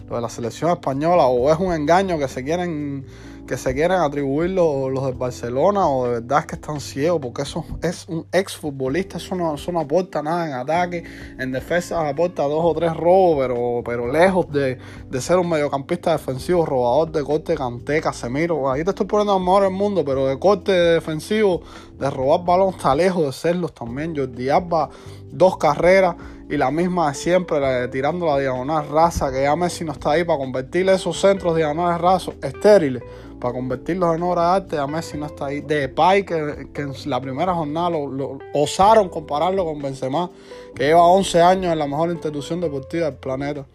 Lo 0.10 0.16
de 0.16 0.22
la 0.22 0.30
selección 0.30 0.72
española, 0.72 1.26
o 1.26 1.52
es 1.52 1.60
un 1.60 1.74
engaño 1.74 2.20
que 2.20 2.28
se 2.28 2.44
quieren 2.44 3.06
que 3.46 3.58
se 3.58 3.74
quieren 3.74 4.00
atribuir 4.00 4.52
los, 4.52 4.92
los 4.92 5.06
del 5.06 5.14
Barcelona 5.14 5.88
o 5.88 6.06
de 6.06 6.12
verdad 6.22 6.40
es 6.40 6.46
que 6.48 6.56
están 6.56 6.80
ciegos 6.80 7.20
porque 7.22 7.44
eso 7.44 7.64
es 7.84 8.08
un 8.08 8.26
ex 8.32 8.56
futbolista, 8.58 9.18
eso 9.18 9.36
no, 9.36 9.56
eso 9.56 9.72
no 9.72 9.80
aporta 9.80 10.24
nada 10.24 10.48
en 10.48 10.54
ataque, 10.54 11.04
en 11.38 11.52
defensa 11.52 12.08
aporta 12.08 12.44
dos 12.44 12.62
o 12.64 12.74
tres 12.74 12.96
robos, 12.96 13.38
pero, 13.40 13.82
pero 13.86 14.12
lejos 14.12 14.52
de, 14.52 14.80
ser 15.20 15.38
un 15.38 15.50
mediocampista 15.50 16.12
defensivo, 16.12 16.66
robador 16.66 17.12
de 17.12 17.24
corte, 17.24 17.56
canté, 17.56 18.02
Casemiro, 18.02 18.72
ahí 18.72 18.84
te 18.84 18.90
estoy 18.90 19.06
poniendo 19.06 19.34
a 19.34 19.40
mejor 19.40 19.66
el 19.66 19.72
mundo, 19.72 20.04
pero 20.04 20.28
de 20.28 20.38
corte 20.40 20.72
defensivo, 20.72 21.62
de 21.98 22.10
robar 22.10 22.46
balón 22.46 22.74
está 22.76 22.96
lejos 22.96 23.26
de 23.26 23.32
serlos 23.32 23.74
también, 23.74 24.16
Jordi 24.16 24.50
Alba, 24.50 24.90
dos 25.32 25.58
carreras 25.58 26.16
y 26.50 26.58
la 26.58 26.70
misma 26.72 27.10
de 27.10 27.16
siempre, 27.16 27.88
tirando 27.88 28.26
la 28.26 28.40
diagonal 28.40 28.88
raza, 28.90 29.32
que 29.32 29.44
ya 29.44 29.56
Messi 29.56 29.84
no 29.84 29.94
está 29.94 30.12
ahí 30.12 30.24
para 30.24 30.38
convertirle 30.38 30.94
esos 30.94 31.20
centros 31.20 31.56
diagonales 31.56 32.00
rasos 32.00 32.36
estériles 32.42 33.04
para 33.40 33.54
convertirlos 33.54 34.16
en 34.16 34.24
obra 34.24 34.42
de 34.42 34.56
arte, 34.56 34.78
a 34.78 34.88
Messi 34.88 35.18
no 35.18 35.26
está 35.26 35.48
ahí. 35.48 35.62
Depay, 35.62 36.26
que, 36.26 36.70
que 36.74 36.82
en 36.82 36.94
la 37.06 37.20
primera 37.22 37.54
jornada 37.54 37.90
lo, 37.90 38.40
osaron 38.54 39.10
compararlo 39.10 39.66
con 39.66 39.82
Benzema, 39.82 40.30
que 40.76 40.86
lleva 40.86 41.04
11 41.04 41.42
años 41.42 41.74
en 41.74 41.80
la 41.80 41.88
mejor 41.88 42.12
institución 42.12 42.62
deportiva 42.62 43.06
del 43.06 43.16
planeta. 43.16 43.66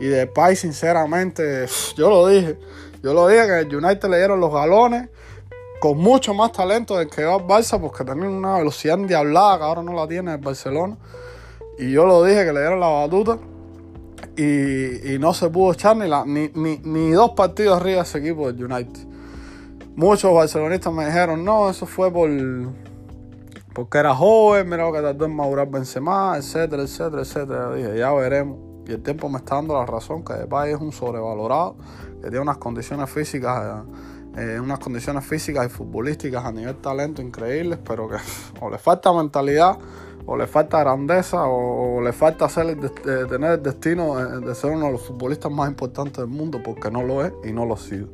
Y 0.00 0.06
Depay, 0.06 0.56
sinceramente, 0.56 1.66
yo 1.96 2.10
lo 2.10 2.26
dije, 2.26 2.58
yo 3.02 3.14
lo 3.14 3.28
dije 3.28 3.46
que 3.46 3.58
el 3.60 3.76
United 3.76 4.08
le 4.08 4.18
dieron 4.18 4.40
los 4.40 4.52
galones 4.52 5.08
con 5.80 5.98
mucho 5.98 6.34
más 6.34 6.52
talento 6.52 6.96
del 6.96 7.08
que 7.08 7.24
va 7.24 7.36
el 7.36 7.44
Barça, 7.44 7.80
porque 7.80 8.04
tenía 8.04 8.28
una 8.28 8.58
velocidad 8.58 8.98
endiablada 8.98 9.58
que 9.58 9.64
ahora 9.64 9.82
no 9.82 9.92
la 9.94 10.06
tiene 10.08 10.32
el 10.32 10.38
Barcelona. 10.38 10.96
Y 11.78 11.92
yo 11.92 12.04
lo 12.04 12.24
dije 12.24 12.44
que 12.44 12.52
le 12.52 12.60
dieron 12.60 12.80
la 12.80 12.88
batuta 12.88 13.38
y, 14.38 15.18
no 15.18 15.34
se 15.34 15.50
pudo 15.50 15.72
echar 15.72 15.96
ni, 15.96 16.08
la, 16.08 16.24
ni, 16.24 16.48
ni, 16.54 17.10
dos 17.10 17.32
partidos 17.32 17.80
arriba 17.80 18.02
ese 18.02 18.18
equipo 18.18 18.52
del 18.52 18.64
United. 18.64 19.06
Muchos 19.96 20.32
barcelonistas 20.32 20.92
me 20.92 21.06
dijeron, 21.06 21.44
no, 21.44 21.68
eso 21.68 21.86
fue 21.86 22.12
por 22.12 22.30
porque 23.74 23.98
era 23.98 24.12
joven, 24.14 24.68
mira 24.68 24.84
lo 24.84 24.92
que 24.92 25.00
tardó 25.00 25.24
en 25.24 25.36
madurar 25.36 25.70
Benzema, 25.70 26.36
etcétera, 26.36 26.82
etcétera, 26.82 27.22
etcétera. 27.22 27.74
Dije, 27.74 27.98
ya 27.98 28.12
veremos. 28.12 28.58
Y 28.88 28.92
el 28.92 29.02
tiempo 29.02 29.28
me 29.28 29.38
está 29.38 29.56
dando 29.56 29.74
la 29.74 29.86
razón 29.86 30.24
que 30.24 30.32
Depay 30.32 30.72
es 30.72 30.80
un 30.80 30.90
sobrevalorado, 30.90 31.76
que 32.20 32.22
tiene 32.22 32.40
unas 32.40 32.56
condiciones 32.56 33.08
físicas, 33.08 33.84
eh, 34.36 34.58
unas 34.60 34.78
condiciones 34.80 35.24
físicas 35.24 35.66
y 35.66 35.68
futbolísticas 35.68 36.44
a 36.44 36.50
nivel 36.50 36.76
talento 36.76 37.22
increíbles, 37.22 37.78
pero 37.84 38.08
que 38.08 38.16
o 38.60 38.70
le 38.70 38.78
falta 38.78 39.12
mentalidad, 39.12 39.78
o 40.30 40.36
le 40.36 40.46
falta 40.46 40.80
grandeza, 40.80 41.46
o, 41.46 42.02
le 42.02 42.12
falta 42.12 42.48
tener 42.48 43.52
el 43.52 43.62
destino 43.62 44.16
de 44.40 44.54
ser 44.54 44.72
uno 44.72 44.86
de 44.86 44.92
los 44.92 45.06
futbolistas 45.06 45.50
más 45.50 45.70
importantes 45.70 46.18
del 46.18 46.26
mundo, 46.26 46.60
porque 46.62 46.90
no 46.90 47.02
lo 47.02 47.24
es 47.24 47.32
y 47.44 47.52
no 47.52 47.64
lo 47.64 47.74
ha 47.74 47.78
sido. 47.78 48.08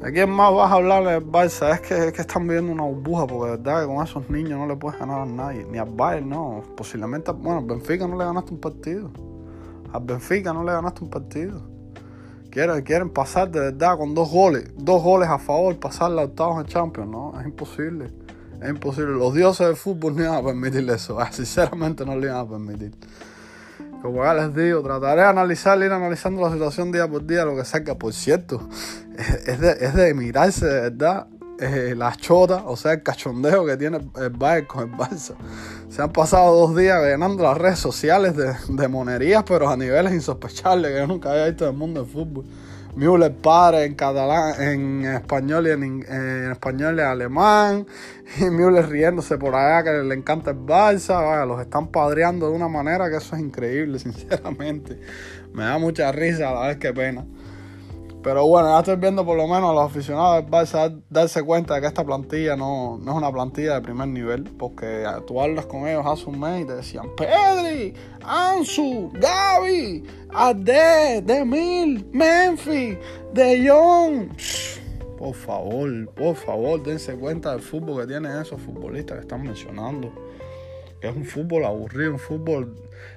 ¿De 0.00 0.12
quién 0.12 0.30
más 0.30 0.54
vas 0.54 0.70
a 0.70 0.74
hablar 0.76 1.04
del 1.04 1.26
Barça? 1.26 1.74
Es 1.74 1.80
que, 1.80 2.12
que 2.12 2.20
están 2.20 2.46
viviendo 2.46 2.70
una 2.70 2.84
burbuja, 2.84 3.26
porque 3.26 3.50
de 3.50 3.56
verdad 3.56 3.80
que 3.80 3.86
con 3.92 4.04
esos 4.04 4.30
niños 4.30 4.60
no 4.60 4.68
le 4.68 4.76
puedes 4.76 5.00
ganar 5.00 5.22
a 5.22 5.26
nadie. 5.26 5.66
Ni 5.68 5.78
al 5.78 5.90
Bayern, 5.90 6.28
no. 6.28 6.62
Posiblemente, 6.76 7.32
bueno, 7.32 7.66
Benfica 7.66 8.06
no 8.06 8.16
le 8.16 8.24
ganaste 8.24 8.52
un 8.52 8.60
partido. 8.60 9.10
Al 9.92 10.04
Benfica 10.04 10.52
no 10.52 10.62
le 10.62 10.70
ganaste 10.70 11.02
un 11.02 11.10
partido. 11.10 11.60
Quieren, 12.48 12.80
quieren 12.82 13.10
pasar 13.10 13.50
de 13.50 13.58
verdad 13.58 13.98
con 13.98 14.14
dos 14.14 14.30
goles, 14.30 14.70
dos 14.76 15.02
goles 15.02 15.28
a 15.28 15.40
favor, 15.40 15.76
pasar 15.80 16.12
la 16.12 16.22
octavos 16.22 16.60
en 16.60 16.66
Champions, 16.66 17.10
¿no? 17.10 17.40
Es 17.40 17.44
imposible. 17.44 18.12
Es 18.60 18.68
imposible. 18.68 19.12
Los 19.12 19.34
dioses 19.34 19.66
del 19.66 19.76
fútbol 19.76 20.16
no 20.16 20.24
iban 20.24 20.34
a 20.36 20.42
permitir 20.42 20.88
eso. 20.90 21.18
Sinceramente 21.30 22.04
no 22.04 22.16
le 22.16 22.26
iban 22.26 22.38
a 22.38 22.48
permitir. 22.48 22.92
Como 24.02 24.22
ya 24.22 24.34
les 24.34 24.54
digo, 24.54 24.82
trataré 24.82 25.22
de 25.22 25.26
analizar, 25.28 25.78
ir 25.82 25.90
analizando 25.90 26.40
la 26.40 26.52
situación 26.52 26.92
día 26.92 27.08
por 27.08 27.26
día, 27.26 27.44
lo 27.44 27.56
que 27.56 27.64
saca. 27.64 27.96
Por 27.96 28.12
cierto, 28.12 28.68
es 29.46 29.60
de, 29.60 29.76
es 29.80 29.94
de 29.94 30.14
mirarse 30.14 30.66
de 30.66 30.80
verdad 30.82 31.26
eh, 31.60 31.94
la 31.96 32.14
chota, 32.14 32.62
o 32.66 32.76
sea, 32.76 32.92
el 32.92 33.02
cachondeo 33.02 33.66
que 33.66 33.76
tiene 33.76 33.98
el 34.16 34.30
Bayern 34.30 34.66
con 34.66 34.88
el 34.88 34.96
Barça. 34.96 35.34
Se 35.88 36.00
han 36.00 36.12
pasado 36.12 36.54
dos 36.54 36.76
días 36.76 37.02
llenando 37.02 37.42
las 37.42 37.58
redes 37.58 37.80
sociales 37.80 38.36
de, 38.36 38.54
de 38.68 38.88
monerías, 38.88 39.42
pero 39.42 39.68
a 39.68 39.76
niveles 39.76 40.12
insospechables 40.12 40.92
que 40.92 40.98
yo 40.98 41.06
nunca 41.08 41.30
había 41.30 41.46
visto 41.46 41.64
en 41.64 41.72
el 41.72 41.76
mundo 41.76 42.02
del 42.02 42.10
fútbol. 42.10 42.44
Müller 42.96 43.32
padre 43.32 43.84
en 43.84 43.94
catalán, 43.94 44.60
en 44.60 45.04
español 45.04 45.66
y 45.66 45.70
en, 45.70 46.50
español 46.50 46.98
y 46.98 47.02
alemán. 47.02 47.86
Y 48.38 48.44
Müller 48.44 48.88
riéndose 48.88 49.38
por 49.38 49.54
allá 49.54 49.84
que 49.84 49.90
le 50.02 50.14
encanta 50.14 50.50
el 50.50 50.58
Barça. 50.58 51.46
los 51.46 51.60
están 51.60 51.88
padreando 51.88 52.48
de 52.48 52.56
una 52.56 52.68
manera 52.68 53.08
que 53.08 53.16
eso 53.16 53.36
es 53.36 53.42
increíble, 53.42 53.98
sinceramente. 54.00 55.00
Me 55.52 55.64
da 55.64 55.78
mucha 55.78 56.10
risa 56.12 56.50
a 56.50 56.54
la 56.54 56.66
vez 56.68 56.78
que 56.78 56.92
pena. 56.92 57.24
Pero 58.22 58.46
bueno, 58.46 58.70
ya 58.70 58.80
estoy 58.80 58.96
viendo 58.96 59.24
por 59.24 59.36
lo 59.36 59.46
menos 59.46 59.70
a 59.70 59.74
los 59.74 59.84
aficionados 59.84 60.42
del 60.42 60.50
Barça 60.50 61.00
darse 61.08 61.42
cuenta 61.42 61.74
de 61.74 61.80
que 61.80 61.86
esta 61.86 62.04
plantilla 62.04 62.56
no, 62.56 62.98
no 62.98 63.12
es 63.12 63.16
una 63.16 63.30
plantilla 63.30 63.74
de 63.74 63.80
primer 63.80 64.08
nivel. 64.08 64.44
Porque 64.58 65.06
tú 65.26 65.40
hablas 65.40 65.66
con 65.66 65.86
ellos 65.86 66.04
hace 66.04 66.28
un 66.28 66.40
mes 66.40 66.62
y 66.62 66.66
te 66.66 66.74
decían 66.74 67.06
Pedri, 67.16 67.94
Ansu, 68.24 69.10
Gaby, 69.14 70.04
Ade, 70.34 71.22
Demil, 71.22 72.06
Memphis, 72.12 72.98
De 73.32 73.68
Jong. 73.68 74.30
Por 75.16 75.34
favor, 75.34 76.08
por 76.14 76.36
favor, 76.36 76.82
dense 76.82 77.14
cuenta 77.16 77.52
del 77.52 77.60
fútbol 77.60 78.02
que 78.02 78.08
tienen 78.08 78.36
esos 78.40 78.60
futbolistas 78.60 79.16
que 79.16 79.22
están 79.22 79.42
mencionando. 79.42 80.12
Es 81.00 81.14
un 81.14 81.24
fútbol 81.24 81.64
aburrido, 81.64 82.12
un 82.12 82.18
fútbol 82.18 82.74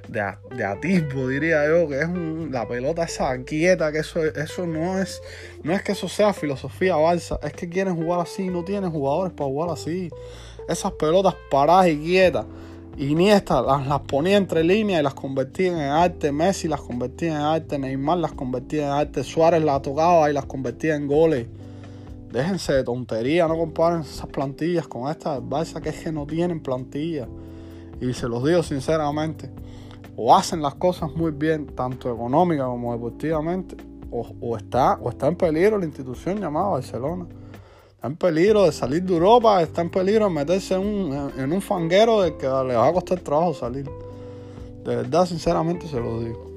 de, 0.07 0.21
de 0.55 0.63
atisbo, 0.63 1.27
diría 1.27 1.67
yo, 1.67 1.87
que 1.87 2.01
es 2.01 2.09
la 2.51 2.67
pelota 2.67 3.03
esa 3.03 3.35
quieta, 3.43 3.91
que 3.91 3.99
eso, 3.99 4.23
eso 4.23 4.67
no 4.67 4.99
es, 4.99 5.21
no 5.63 5.73
es 5.73 5.81
que 5.81 5.93
eso 5.93 6.07
sea 6.07 6.33
filosofía 6.33 6.95
balsa, 6.95 7.39
es 7.41 7.53
que 7.53 7.67
quieren 7.69 7.95
jugar 7.95 8.19
así, 8.19 8.47
no 8.49 8.63
tienen 8.63 8.91
jugadores 8.91 9.33
para 9.33 9.49
jugar 9.49 9.69
así. 9.71 10.09
Esas 10.67 10.91
pelotas 10.93 11.35
paradas 11.49 11.87
y 11.87 11.97
quietas. 11.97 12.45
Iniesta 12.97 13.61
las, 13.61 13.87
las 13.87 14.01
ponía 14.01 14.37
entre 14.37 14.63
líneas 14.63 14.99
y 14.99 15.03
las 15.03 15.13
convertía 15.13 15.71
en 15.71 15.79
arte. 15.79 16.31
Messi 16.31 16.67
las 16.67 16.81
convertía 16.81 17.29
en 17.29 17.37
arte. 17.37 17.79
Neymar 17.79 18.19
las 18.19 18.33
convertía 18.33 18.83
en 18.83 18.91
arte. 18.91 19.23
Suárez 19.23 19.63
las 19.63 19.81
tocaba 19.81 20.29
y 20.29 20.33
las 20.33 20.45
convertía 20.45 20.95
en 20.95 21.07
goles. 21.07 21.47
Déjense 22.31 22.73
de 22.73 22.83
tontería, 22.83 23.45
no 23.47 23.57
comparen 23.57 24.01
esas 24.01 24.27
plantillas 24.27 24.87
con 24.87 25.09
estas 25.11 25.35
del 25.35 25.49
Barça 25.49 25.81
que 25.81 25.89
es 25.89 26.01
que 26.01 26.11
no 26.13 26.25
tienen 26.25 26.61
plantilla. 26.61 27.27
Y 28.01 28.13
se 28.13 28.27
los 28.27 28.43
digo 28.43 28.63
sinceramente 28.63 29.49
o 30.15 30.35
hacen 30.35 30.61
las 30.61 30.75
cosas 30.75 31.11
muy 31.15 31.31
bien, 31.31 31.67
tanto 31.67 32.13
económica 32.13 32.65
como 32.65 32.93
deportivamente, 32.93 33.77
o, 34.11 34.57
está, 34.57 34.95
o 34.95 35.09
está 35.09 35.27
en 35.27 35.37
peligro 35.37 35.77
la 35.77 35.85
institución 35.85 36.39
llamada 36.39 36.67
Barcelona. 36.67 37.25
Está 37.93 38.07
en 38.07 38.17
peligro 38.17 38.65
de 38.65 38.71
salir 38.73 39.03
de 39.03 39.13
Europa, 39.13 39.61
está 39.61 39.81
en 39.81 39.89
peligro 39.89 40.25
de 40.25 40.31
meterse 40.31 40.73
en 40.73 40.81
un, 40.81 41.31
en 41.37 41.53
un 41.53 41.61
fanguero 41.61 42.21
de 42.21 42.35
que 42.35 42.45
le 42.45 42.75
va 42.75 42.87
a 42.87 42.93
costar 42.93 43.19
trabajo 43.21 43.53
salir. 43.53 43.89
De 44.83 44.95
verdad, 44.97 45.25
sinceramente 45.25 45.87
se 45.87 45.99
lo 45.99 46.19
digo. 46.19 46.51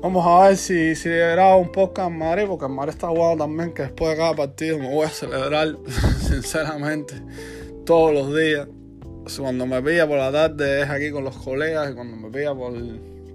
Vamos 0.00 0.24
a 0.26 0.48
ver 0.48 0.56
si, 0.56 0.94
si 0.94 1.08
un 1.08 1.72
podcast 1.72 2.10
en 2.10 2.18
Madrid, 2.18 2.44
porque 2.46 2.66
en 2.66 2.72
Madrid 2.72 2.94
está 2.94 3.08
jugando 3.08 3.44
también, 3.44 3.72
que 3.74 3.82
después 3.82 4.12
de 4.12 4.16
cada 4.16 4.34
partido 4.34 4.78
me 4.78 4.94
voy 4.94 5.06
a 5.06 5.10
celebrar, 5.10 5.76
sinceramente, 6.20 7.14
todos 7.84 8.14
los 8.14 8.34
días 8.34 8.68
cuando 9.38 9.66
me 9.66 9.80
veía 9.80 10.06
por 10.06 10.18
la 10.18 10.32
tarde 10.32 10.82
es 10.82 10.90
aquí 10.90 11.10
con 11.10 11.24
los 11.24 11.36
colegas 11.36 11.90
y 11.90 11.94
cuando 11.94 12.16
me 12.16 12.28
veía 12.28 12.54
por, 12.54 12.74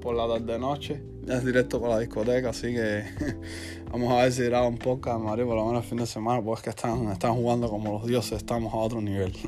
por 0.02 0.16
la 0.16 0.28
tarde 0.28 0.60
noche 0.60 1.02
es 1.28 1.46
directo 1.46 1.80
con 1.80 1.90
la 1.90 2.00
discoteca, 2.00 2.50
así 2.50 2.74
que 2.74 3.04
vamos 3.92 4.12
a 4.12 4.24
ver 4.24 4.32
si 4.32 4.44
grabo 4.44 4.68
un 4.68 4.78
podcast 4.78 5.20
Madrid 5.20 5.46
por 5.46 5.56
lo 5.56 5.66
menos 5.66 5.84
el 5.84 5.90
fin 5.90 5.98
de 5.98 6.06
semana, 6.06 6.42
porque 6.42 6.60
es 6.60 6.64
que 6.64 6.70
están, 6.70 7.12
están 7.12 7.34
jugando 7.34 7.70
como 7.70 7.94
los 7.94 8.06
dioses, 8.06 8.38
estamos 8.38 8.74
a 8.74 8.78
otro 8.78 9.02
nivel. 9.02 9.34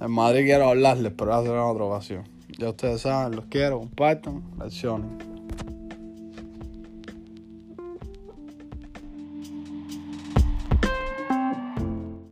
En 0.00 0.12
Madrid 0.12 0.44
quiero 0.44 0.70
hablarles, 0.70 1.12
pero 1.14 1.32
va 1.32 1.40
a 1.40 1.42
en 1.42 1.50
otra 1.50 1.84
ocasión. 1.84 2.24
Ya 2.58 2.70
ustedes 2.70 3.02
saben, 3.02 3.36
los 3.36 3.44
quiero, 3.50 3.80
compartan, 3.80 4.42
lecciones. 4.58 5.29